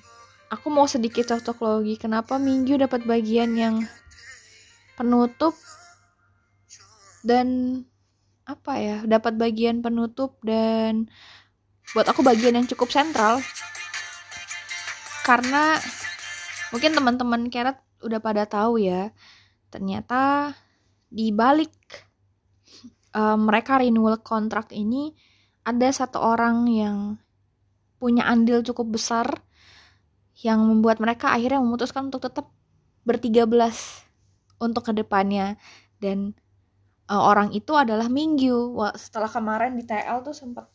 aku 0.53 0.69
mau 0.69 0.85
sedikit 0.89 1.29
cocok 1.29 1.57
logi 1.65 1.97
kenapa 1.97 2.37
Minggu 2.37 2.77
dapat 2.81 3.05
bagian 3.05 3.57
yang 3.57 3.85
penutup 4.97 5.57
dan 7.27 7.83
apa 8.47 8.79
ya 8.79 8.97
dapat 9.03 9.35
bagian 9.35 9.83
penutup 9.83 10.39
dan 10.47 11.11
buat 11.93 12.07
aku 12.07 12.23
bagian 12.23 12.61
yang 12.61 12.69
cukup 12.69 12.93
sentral. 12.93 13.41
Karena 15.25 15.81
mungkin 16.71 16.93
teman-teman 16.93 17.49
Keret 17.51 17.81
udah 18.05 18.21
pada 18.21 18.45
tahu 18.45 18.79
ya 18.79 19.11
ternyata 19.73 20.55
di 21.07 21.31
balik 21.31 21.73
uh, 23.15 23.39
mereka 23.39 23.81
renewal 23.81 24.21
kontrak 24.21 24.71
ini 24.75 25.15
ada 25.67 25.89
satu 25.91 26.23
orang 26.23 26.67
yang 26.71 26.99
punya 27.97 28.29
andil 28.29 28.61
cukup 28.63 29.01
besar 29.01 29.27
yang 30.45 30.61
membuat 30.69 31.01
mereka 31.01 31.33
akhirnya 31.33 31.65
memutuskan 31.65 32.13
untuk 32.13 32.29
tetap 32.29 32.53
bertiga 33.09 33.49
belas 33.49 34.05
untuk 34.61 34.89
ke 34.89 34.93
depannya 34.93 35.57
dan 35.97 36.37
uh, 37.09 37.23
orang 37.23 37.55
itu 37.57 37.73
adalah 37.73 38.11
Mingyu. 38.11 38.77
Setelah 38.95 39.31
kemarin 39.31 39.75
di 39.79 39.85
TL 39.87 40.21
tuh 40.27 40.37
sempat 40.37 40.69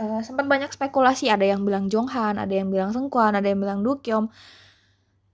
uh, 0.00 0.20
sempat 0.24 0.48
banyak 0.48 0.72
spekulasi 0.72 1.28
ada 1.28 1.44
yang 1.44 1.66
bilang 1.66 1.92
Jonghan, 1.92 2.40
ada 2.40 2.52
yang 2.52 2.72
bilang 2.72 2.94
Sengkuan, 2.94 3.36
ada 3.36 3.44
yang 3.44 3.60
bilang 3.60 3.84
Dukyom. 3.84 4.32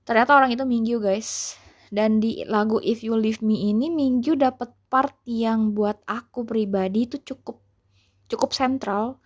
Ternyata 0.02 0.34
orang 0.34 0.50
itu 0.50 0.64
Mingyu 0.66 0.98
guys. 0.98 1.54
Dan 1.88 2.20
di 2.20 2.44
lagu 2.44 2.76
If 2.84 3.00
You 3.00 3.16
Leave 3.16 3.40
Me 3.40 3.72
ini 3.72 3.88
Mingyu 3.88 4.36
dapat 4.36 4.72
part 4.92 5.16
yang 5.24 5.72
buat 5.72 6.00
aku 6.04 6.44
pribadi 6.44 7.08
itu 7.08 7.16
cukup 7.20 7.64
cukup 8.28 8.52
sentral. 8.52 9.20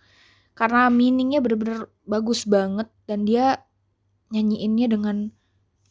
Karena 0.53 0.87
meaningnya 0.87 1.43
bener-bener 1.43 1.89
bagus 2.05 2.45
banget 2.45 2.87
dan 3.09 3.25
dia 3.25 3.65
nyanyiinnya 4.31 4.87
dengan 4.89 5.17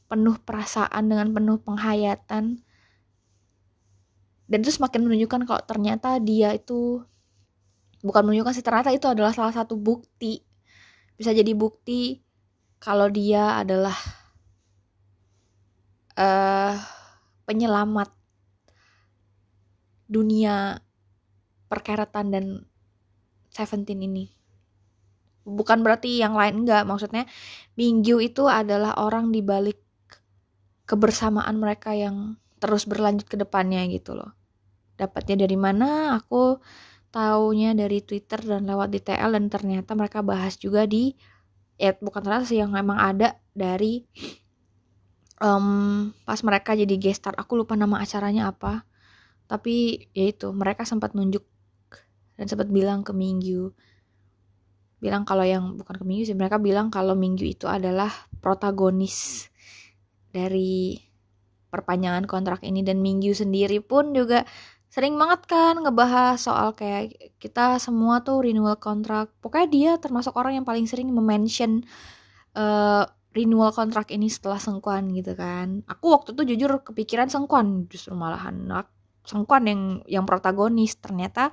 penuh 0.06 0.36
perasaan 0.40 1.08
dengan 1.08 1.32
penuh 1.32 1.58
penghayatan. 1.60 2.62
Dan 4.48 4.58
itu 4.60 4.72
semakin 4.76 5.08
menunjukkan 5.08 5.48
kalau 5.48 5.62
ternyata 5.64 6.20
dia 6.20 6.52
itu 6.52 7.00
bukan 8.02 8.22
menunjukkan 8.26 8.52
sih 8.58 8.66
ternyata 8.66 8.90
itu 8.92 9.08
adalah 9.08 9.32
salah 9.32 9.54
satu 9.54 9.78
bukti. 9.78 10.44
Bisa 11.16 11.32
jadi 11.32 11.52
bukti 11.56 12.20
kalau 12.82 13.08
dia 13.08 13.56
adalah 13.62 13.94
uh, 16.16 16.74
penyelamat 17.46 18.10
dunia 20.08 20.80
perkeratan 21.72 22.26
dan 22.28 22.46
Seventeen 23.52 24.00
ini. 24.00 24.32
Bukan 25.44 25.84
berarti 25.84 26.16
yang 26.24 26.32
lain 26.32 26.64
enggak 26.64 26.88
maksudnya 26.88 27.28
Minggu 27.76 28.16
itu 28.16 28.48
adalah 28.48 28.96
orang 28.96 29.28
di 29.28 29.44
balik 29.44 29.76
kebersamaan 30.88 31.60
mereka 31.60 31.92
yang 31.92 32.40
terus 32.56 32.88
berlanjut 32.88 33.28
ke 33.28 33.36
depannya 33.36 33.84
gitu 33.92 34.16
loh. 34.16 34.32
Dapatnya 34.96 35.44
dari 35.44 35.56
mana? 35.60 36.16
Aku 36.16 36.64
taunya 37.12 37.76
dari 37.76 38.00
Twitter 38.00 38.40
dan 38.40 38.64
lewat 38.64 38.88
di 38.88 39.00
TL 39.04 39.36
dan 39.36 39.52
ternyata 39.52 39.92
mereka 39.92 40.24
bahas 40.24 40.56
juga 40.56 40.88
di 40.88 41.12
ya 41.76 41.92
bukan 42.00 42.24
ternyata 42.24 42.48
sih 42.48 42.56
yang 42.56 42.72
emang 42.72 42.96
ada 42.96 43.36
dari 43.52 44.08
um, 45.42 45.66
pas 46.22 46.38
mereka 46.46 46.78
jadi 46.78 46.94
gestar 46.96 47.34
aku 47.34 47.58
lupa 47.58 47.74
nama 47.74 48.00
acaranya 48.00 48.54
apa. 48.54 48.86
Tapi 49.50 50.06
ya 50.14 50.30
itu 50.30 50.54
mereka 50.54 50.86
sempat 50.86 51.12
nunjuk 51.18 51.42
dan 52.38 52.46
sempat 52.46 52.70
bilang 52.70 53.02
ke 53.02 53.12
Minggu. 53.12 53.74
Bilang 55.02 55.26
kalau 55.26 55.42
yang 55.42 55.76
bukan 55.76 55.98
ke 55.98 56.04
Minggu 56.06 56.24
sih 56.30 56.38
mereka 56.38 56.62
bilang 56.62 56.88
kalau 56.88 57.18
Minggu 57.18 57.44
itu 57.44 57.66
adalah 57.66 58.08
protagonis 58.38 59.50
dari 60.30 60.96
perpanjangan 61.68 62.24
kontrak 62.24 62.62
ini. 62.64 62.80
Dan 62.86 63.02
Minggu 63.02 63.34
sendiri 63.34 63.82
pun 63.82 64.14
juga 64.16 64.46
sering 64.92 65.16
banget 65.16 65.48
kan 65.48 65.80
ngebahas 65.80 66.36
soal 66.36 66.76
kayak 66.76 67.36
kita 67.42 67.82
semua 67.82 68.24
tuh 68.24 68.46
renewal 68.46 68.78
kontrak. 68.78 69.34
Pokoknya 69.42 69.68
dia 69.68 69.92
termasuk 70.00 70.32
orang 70.38 70.62
yang 70.62 70.66
paling 70.68 70.88
sering 70.88 71.12
mention 71.12 71.84
uh, 72.56 73.04
renewal 73.32 73.72
kontrak 73.72 74.12
ini 74.12 74.28
setelah 74.28 74.60
sengkuan 74.60 75.08
gitu 75.16 75.32
kan. 75.32 75.80
Aku 75.88 76.12
waktu 76.12 76.36
itu 76.36 76.54
jujur 76.54 76.84
kepikiran 76.84 77.28
sengkuan 77.32 77.88
justru 77.88 78.12
malahan 78.12 78.68
sengkuan 79.26 79.64
yang 79.66 79.82
yang 80.06 80.24
protagonis. 80.28 80.98
Ternyata 81.00 81.50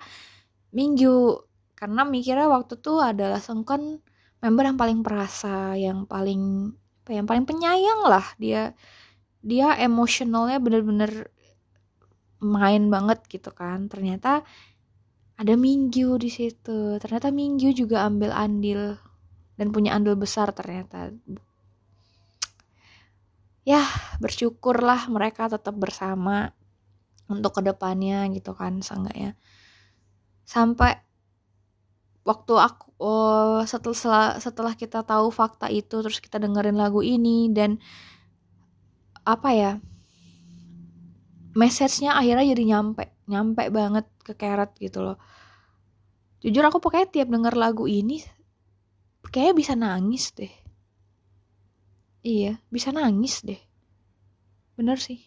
Minggu 0.70 1.42
karena 1.74 2.06
mikirnya 2.06 2.46
waktu 2.46 2.78
tuh 2.78 3.02
adalah 3.02 3.42
Sengkon 3.42 4.04
member 4.44 4.64
yang 4.70 4.78
paling 4.78 5.00
perasa 5.02 5.74
yang 5.74 6.06
paling 6.06 6.76
apa 7.02 7.10
ya, 7.10 7.24
yang 7.24 7.28
paling 7.30 7.46
penyayang 7.50 8.02
lah. 8.06 8.26
Dia 8.38 8.78
dia 9.42 9.74
emosionalnya 9.80 10.60
bener-bener 10.62 11.32
main 12.44 12.86
banget 12.92 13.26
gitu 13.32 13.50
kan. 13.56 13.90
Ternyata 13.90 14.46
ada 15.40 15.54
Minggu 15.56 16.20
di 16.22 16.30
situ. 16.30 17.00
Ternyata 17.02 17.32
Minggu 17.34 17.74
juga 17.74 18.06
ambil 18.06 18.30
andil 18.36 19.00
dan 19.58 19.74
punya 19.74 19.96
andil 19.98 20.16
besar 20.16 20.52
ternyata 20.54 21.12
ya 23.70 23.86
bersyukurlah 24.18 25.14
mereka 25.14 25.46
tetap 25.46 25.78
bersama 25.78 26.50
untuk 27.30 27.54
ke 27.54 27.62
depannya 27.62 28.26
gitu 28.34 28.58
kan 28.58 28.82
seenggaknya. 28.82 29.38
Sampai 30.42 30.98
waktu 32.26 32.54
aku 32.58 32.98
oh, 32.98 33.62
setelah 33.70 34.42
setelah 34.42 34.74
kita 34.74 35.06
tahu 35.06 35.30
fakta 35.30 35.70
itu 35.70 36.02
terus 36.02 36.18
kita 36.18 36.42
dengerin 36.42 36.82
lagu 36.82 37.06
ini 37.06 37.54
dan 37.54 37.78
apa 39.22 39.50
ya 39.54 39.72
message-nya 41.54 42.18
akhirnya 42.18 42.50
jadi 42.58 42.64
nyampe 42.74 43.14
nyampe 43.30 43.70
banget 43.70 44.06
ke 44.26 44.34
Keret 44.34 44.74
gitu 44.82 45.06
loh. 45.06 45.22
Jujur 46.42 46.66
aku 46.66 46.82
pokoknya 46.82 47.06
tiap 47.14 47.30
denger 47.30 47.54
lagu 47.54 47.86
ini 47.86 48.26
kayak 49.30 49.54
bisa 49.54 49.78
nangis 49.78 50.34
deh 50.34 50.50
iya 52.24 52.60
bisa 52.70 52.92
nangis 52.92 53.42
deh. 53.44 53.60
Bener 54.80 54.96
sih. 54.96 55.20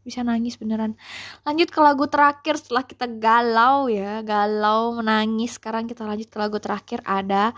Bisa 0.00 0.24
nangis 0.24 0.56
beneran. 0.56 0.96
Lanjut 1.44 1.68
ke 1.68 1.80
lagu 1.84 2.08
terakhir 2.08 2.56
setelah 2.56 2.88
kita 2.88 3.04
galau 3.04 3.92
ya. 3.92 4.24
Galau 4.24 4.96
menangis. 4.96 5.60
Sekarang 5.60 5.84
kita 5.84 6.08
lanjut 6.08 6.32
ke 6.32 6.38
lagu 6.40 6.56
terakhir. 6.56 7.04
Ada 7.04 7.52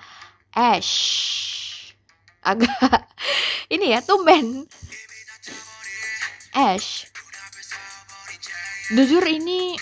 Ash. 0.51 1.95
Agak 2.43 2.75
ini 3.75 3.95
ya 3.95 4.03
tumben. 4.03 4.67
Ash. 6.51 7.07
Jujur 8.91 9.23
ini 9.23 9.79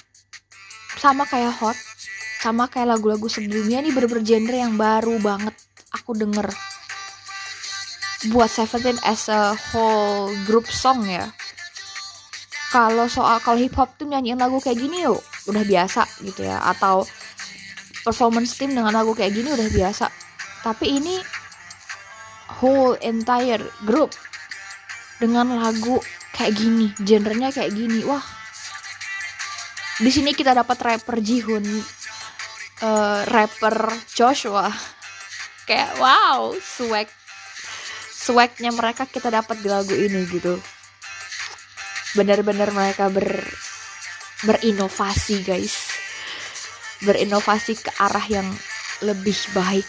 sama 1.01 1.25
kayak 1.25 1.57
Hot 1.65 1.79
sama 2.45 2.69
kayak 2.69 3.01
lagu-lagu 3.01 3.25
sebelumnya. 3.33 3.81
Ini 3.81 3.97
bener-bener 3.97 4.29
genre 4.29 4.57
yang 4.61 4.77
baru 4.77 5.17
banget 5.17 5.57
aku 5.97 6.13
denger 6.13 6.53
buat 8.27 8.51
Seventeen 8.51 8.99
as 9.07 9.31
a 9.31 9.55
whole 9.71 10.35
group 10.43 10.67
song 10.67 11.07
ya. 11.07 11.31
Kalau 12.75 13.07
soal 13.07 13.39
kalau 13.41 13.57
hip 13.57 13.79
hop 13.79 13.95
tuh 13.97 14.11
nyanyiin 14.11 14.37
lagu 14.37 14.59
kayak 14.59 14.77
gini 14.77 15.07
yuk 15.07 15.23
udah 15.47 15.63
biasa 15.63 16.05
gitu 16.27 16.43
ya. 16.43 16.59
Atau 16.67 17.07
performance 18.03 18.59
team 18.59 18.75
dengan 18.75 18.91
lagu 18.91 19.15
kayak 19.15 19.33
gini 19.33 19.49
udah 19.55 19.69
biasa. 19.71 20.11
Tapi 20.67 20.99
ini 20.99 21.17
whole 22.59 22.99
entire 23.01 23.63
group 23.87 24.13
dengan 25.23 25.55
lagu 25.63 26.03
kayak 26.35 26.59
gini 26.59 26.91
genrenya 26.99 27.55
kayak 27.55 27.71
gini. 27.71 28.03
Wah. 28.03 28.25
Di 29.99 30.11
sini 30.11 30.35
kita 30.35 30.55
dapat 30.55 30.79
rapper 30.79 31.23
Jihun 31.23 31.65
uh, 32.83 33.21
rapper 33.31 33.95
Joshua. 34.11 34.71
Kayak 35.65 36.01
wow 36.03 36.57
swag 36.59 37.18
swagnya 38.29 38.69
mereka 38.77 39.09
kita 39.09 39.33
dapat 39.33 39.57
di 39.65 39.73
lagu 39.73 39.97
ini 39.97 40.29
gitu. 40.29 40.61
Benar-benar 42.13 42.69
mereka 42.77 43.09
ber 43.09 43.41
berinovasi 44.45 45.49
guys. 45.49 45.97
Berinovasi 47.01 47.81
ke 47.81 47.89
arah 47.97 48.27
yang 48.29 48.49
lebih 49.01 49.39
baik 49.57 49.87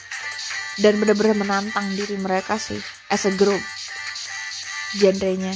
dan 0.80 0.95
benar-benar 1.04 1.36
menantang 1.36 1.91
diri 1.91 2.16
mereka 2.16 2.55
sih 2.55 2.80
as 3.11 3.28
a 3.28 3.34
group 3.36 3.59
genrenya. 4.95 5.51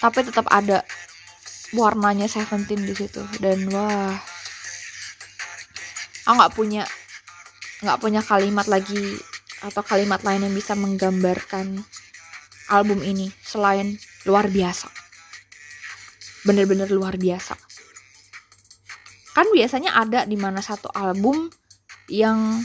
Tapi 0.00 0.24
tetap 0.24 0.48
ada 0.48 0.80
warnanya 1.76 2.24
Seventeen 2.24 2.88
di 2.88 2.96
situ 2.96 3.20
dan 3.44 3.68
wah 3.68 4.16
aku 6.24 6.32
nggak 6.32 6.54
punya 6.56 6.82
nggak 7.84 8.00
punya 8.00 8.20
kalimat 8.24 8.64
lagi 8.64 9.20
atau 9.64 9.82
kalimat 9.82 10.22
lain 10.22 10.46
yang 10.46 10.54
bisa 10.54 10.78
menggambarkan 10.78 11.82
album 12.70 13.00
ini 13.02 13.32
selain 13.42 13.96
luar 14.28 14.46
biasa. 14.46 14.88
Bener-bener 16.44 16.88
luar 16.92 17.16
biasa. 17.18 17.56
Kan 19.34 19.46
biasanya 19.54 19.96
ada 19.96 20.26
di 20.28 20.36
mana 20.38 20.62
satu 20.62 20.90
album 20.94 21.50
yang 22.10 22.62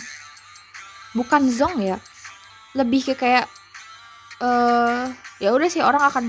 bukan 1.17 1.49
zong 1.49 1.81
ya. 1.81 1.97
Lebih 2.73 3.13
ke 3.13 3.15
kayak 3.17 3.45
uh, 4.41 5.09
ya 5.37 5.49
udah 5.53 5.69
sih 5.69 5.81
orang 5.81 6.03
akan 6.09 6.25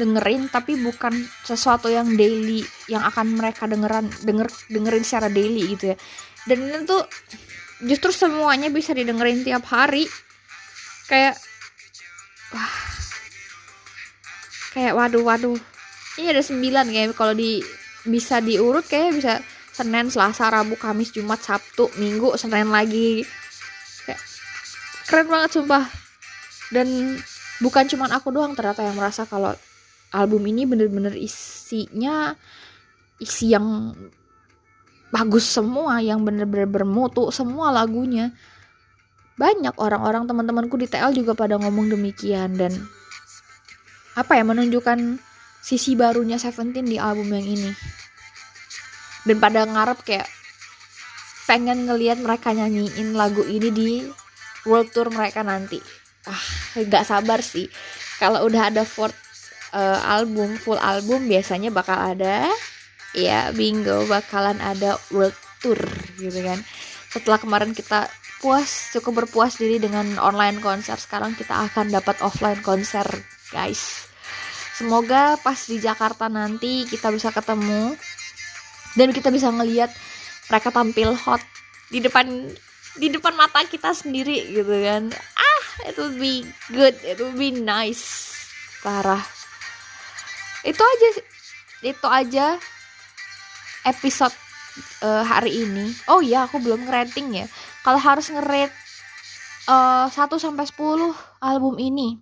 dengerin 0.00 0.48
tapi 0.48 0.80
bukan 0.80 1.12
sesuatu 1.44 1.92
yang 1.92 2.16
daily 2.16 2.64
yang 2.88 3.04
akan 3.04 3.36
mereka 3.36 3.68
dengeran 3.68 4.08
denger 4.24 4.48
dengerin 4.72 5.04
secara 5.04 5.28
daily 5.28 5.76
gitu 5.76 5.92
ya. 5.92 5.96
Dan 6.48 6.88
itu 6.88 6.96
justru 7.84 8.12
semuanya 8.12 8.68
bisa 8.68 8.92
didengerin 8.92 9.44
tiap 9.44 9.64
hari 9.68 10.04
kayak 11.08 11.36
wah 12.52 12.74
kayak 14.76 14.92
waduh 14.94 15.24
waduh 15.24 15.58
ini 16.20 16.30
ada 16.30 16.42
sembilan 16.44 16.86
kayak 16.92 17.16
kalau 17.16 17.32
di 17.32 17.64
bisa 18.04 18.40
diurut 18.40 18.84
kayak 18.84 19.16
bisa 19.16 19.34
Senin, 19.70 20.12
Selasa, 20.12 20.52
Rabu, 20.52 20.76
Kamis, 20.76 21.14
Jumat, 21.14 21.40
Sabtu, 21.40 21.88
Minggu, 21.96 22.36
Senin 22.36 22.68
lagi. 22.68 23.24
Kayak 24.04 24.20
keren 25.08 25.28
banget 25.30 25.50
sumpah. 25.56 25.84
Dan 26.68 27.16
bukan 27.64 27.88
cuman 27.88 28.10
aku 28.12 28.28
doang 28.28 28.52
ternyata 28.52 28.84
yang 28.84 28.98
merasa 28.98 29.24
kalau 29.24 29.56
album 30.12 30.42
ini 30.52 30.68
bener-bener 30.68 31.16
isinya 31.16 32.34
isi 33.16 33.56
yang 33.56 33.94
bagus 35.10 35.46
semua, 35.46 35.98
yang 35.98 36.22
bener-bener 36.22 36.70
bermutu 36.70 37.28
semua 37.34 37.74
lagunya. 37.74 38.30
Banyak 39.36 39.76
orang-orang 39.76 40.26
teman-temanku 40.30 40.78
di 40.78 40.86
TL 40.86 41.14
juga 41.16 41.34
pada 41.34 41.58
ngomong 41.58 41.90
demikian 41.90 42.54
dan 42.54 42.72
apa 44.14 44.36
ya 44.36 44.44
menunjukkan 44.44 45.18
sisi 45.60 45.94
barunya 45.94 46.38
Seventeen 46.38 46.86
di 46.86 46.96
album 46.96 47.30
yang 47.34 47.46
ini. 47.46 47.70
Dan 49.28 49.36
pada 49.36 49.68
ngarep 49.68 50.00
kayak 50.06 50.28
pengen 51.44 51.84
ngelihat 51.90 52.22
mereka 52.22 52.54
nyanyiin 52.54 53.12
lagu 53.12 53.42
ini 53.44 53.68
di 53.68 53.88
world 54.64 54.92
tour 54.94 55.10
mereka 55.10 55.42
nanti. 55.42 55.80
Ah 56.28 56.44
nggak 56.78 57.04
sabar 57.04 57.40
sih. 57.42 57.68
Kalau 58.20 58.44
udah 58.44 58.68
ada 58.68 58.84
fourth 58.84 59.16
uh, 59.72 59.98
album 60.04 60.56
full 60.60 60.78
album 60.78 61.26
biasanya 61.26 61.72
bakal 61.72 61.96
ada 61.96 62.48
ya 63.16 63.50
bingo 63.50 64.06
bakalan 64.06 64.58
ada 64.62 64.98
world 65.10 65.36
tour 65.58 65.78
gitu 66.16 66.40
kan. 66.42 66.62
Setelah 67.10 67.38
kemarin 67.42 67.74
kita 67.74 68.06
puas 68.40 68.94
cukup 68.96 69.24
berpuas 69.24 69.60
diri 69.60 69.76
dengan 69.76 70.16
online 70.16 70.64
konser 70.64 70.96
sekarang 70.96 71.36
kita 71.36 71.68
akan 71.68 71.92
dapat 71.92 72.16
offline 72.24 72.64
konser 72.64 73.04
guys. 73.52 74.08
Semoga 74.80 75.36
pas 75.36 75.60
di 75.68 75.76
Jakarta 75.76 76.32
nanti 76.32 76.88
kita 76.88 77.12
bisa 77.12 77.28
ketemu 77.28 77.92
dan 78.96 79.12
kita 79.12 79.28
bisa 79.28 79.52
ngelihat 79.52 79.92
mereka 80.48 80.72
tampil 80.72 81.12
hot 81.12 81.44
di 81.92 82.00
depan 82.00 82.48
di 82.96 83.06
depan 83.12 83.36
mata 83.36 83.60
kita 83.68 83.92
sendiri 83.92 84.56
gitu 84.56 84.72
kan. 84.72 85.12
Ah 85.36 85.64
it 85.84 85.94
will 86.00 86.16
be 86.16 86.48
good 86.72 86.96
it 87.04 87.20
will 87.20 87.36
be 87.36 87.52
nice. 87.52 88.32
Parah. 88.80 89.20
Itu 90.64 90.80
aja 90.80 91.08
itu 91.84 92.08
aja 92.08 92.56
episode 93.84 94.32
uh, 95.04 95.24
hari 95.24 95.64
ini. 95.64 95.92
Oh 96.08 96.24
iya 96.24 96.48
aku 96.48 96.60
belum 96.60 96.88
rating 96.88 97.44
ya. 97.44 97.46
Kalau 97.84 98.00
harus 98.00 98.28
ngerate 98.28 98.72
uh, 99.68 100.08
1 100.08 100.16
sampai 100.36 100.64
10 100.68 100.76
album 101.40 101.76
ini 101.80 102.20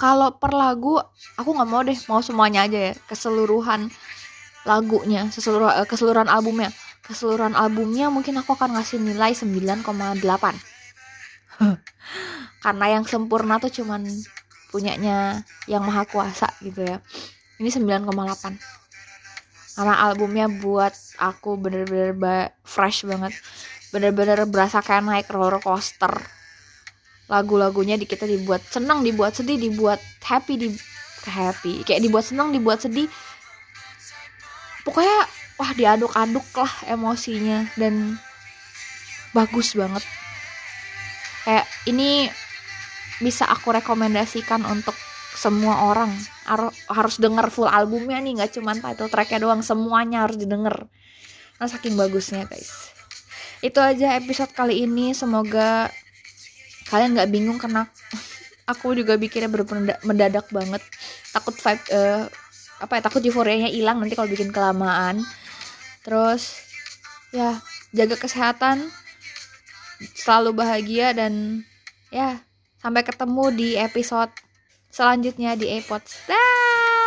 kalau 0.00 0.40
per 0.40 0.56
lagu 0.56 0.96
aku 1.36 1.52
nggak 1.52 1.68
mau 1.68 1.84
deh 1.84 1.98
mau 2.08 2.24
semuanya 2.24 2.64
aja 2.64 2.78
ya. 2.90 2.92
Keseluruhan 3.04 3.92
lagunya 4.64 5.28
keseluruhan 5.28 5.84
keseluruhan 5.84 6.32
albumnya. 6.32 6.72
Keseluruhan 7.04 7.52
albumnya 7.52 8.08
mungkin 8.08 8.40
aku 8.40 8.56
akan 8.56 8.80
ngasih 8.80 8.96
nilai 8.96 9.36
9,8 9.36 9.84
karena 12.64 12.86
yang 12.88 13.04
sempurna 13.04 13.60
tuh 13.60 13.68
cuman 13.68 14.08
punyanya 14.72 15.44
yang 15.68 15.84
maha 15.84 16.08
kuasa 16.08 16.48
gitu 16.64 16.80
ya. 16.80 17.04
Ini 17.60 17.68
9,8 17.68 18.79
karena 19.74 19.94
albumnya 20.10 20.46
buat 20.50 20.92
aku 21.16 21.56
bener-bener 21.60 22.12
ba 22.16 22.36
fresh 22.66 23.06
banget. 23.06 23.34
Bener-bener 23.90 24.46
berasa 24.46 24.82
kayak 24.82 25.06
naik 25.06 25.28
roller 25.30 25.58
coaster. 25.62 26.10
Lagu-lagunya 27.30 27.94
di 27.94 28.06
kita 28.06 28.26
dibuat 28.26 28.62
senang 28.66 29.06
dibuat 29.06 29.38
sedih 29.38 29.58
dibuat 29.58 30.02
happy 30.22 30.54
di 30.58 30.68
happy. 31.26 31.86
Kayak 31.86 32.02
dibuat 32.06 32.24
senang 32.26 32.50
dibuat 32.50 32.82
sedih. 32.82 33.06
Pokoknya 34.82 35.26
wah 35.60 35.70
diaduk-aduk 35.76 36.46
lah 36.56 36.72
emosinya 36.90 37.68
dan 37.78 38.18
bagus 39.30 39.78
banget. 39.78 40.02
Kayak 41.46 41.66
ini 41.86 42.26
bisa 43.20 43.44
aku 43.46 43.76
rekomendasikan 43.76 44.64
untuk 44.64 44.96
semua 45.34 45.90
orang. 45.90 46.10
Harus 46.90 47.16
denger 47.22 47.50
full 47.50 47.70
albumnya 47.70 48.18
nih 48.18 48.42
nggak 48.42 48.58
cuman 48.58 48.82
title 48.82 49.10
tracknya 49.10 49.38
doang 49.46 49.62
semuanya 49.62 50.26
harus 50.26 50.38
didengar 50.40 50.90
nah 51.60 51.68
saking 51.68 51.92
bagusnya 51.92 52.48
guys. 52.48 52.88
Itu 53.60 53.84
aja 53.84 54.16
episode 54.16 54.48
kali 54.56 54.88
ini 54.88 55.12
semoga 55.12 55.92
kalian 56.88 57.12
nggak 57.12 57.28
bingung 57.28 57.60
karena 57.60 57.84
aku 58.72 58.96
juga 58.96 59.20
bikinnya 59.20 59.52
bener-bener 59.52 60.00
mendadak 60.00 60.48
banget. 60.48 60.80
Takut 61.36 61.52
vibe 61.52 61.84
uh, 61.92 62.24
apa 62.80 62.92
ya 62.96 63.02
takut 63.04 63.20
euforianya 63.20 63.68
hilang 63.68 64.00
nanti 64.00 64.16
kalau 64.16 64.32
bikin 64.32 64.48
kelamaan. 64.48 65.20
Terus 66.00 66.64
ya 67.28 67.60
jaga 67.92 68.16
kesehatan 68.16 68.88
selalu 70.16 70.56
bahagia 70.56 71.12
dan 71.12 71.60
ya 72.08 72.40
sampai 72.80 73.04
ketemu 73.04 73.44
di 73.52 73.68
episode 73.76 74.32
selanjutnya 74.90 75.56
di 75.56 75.66
iPods. 75.80 76.28
Dah. 76.28 76.99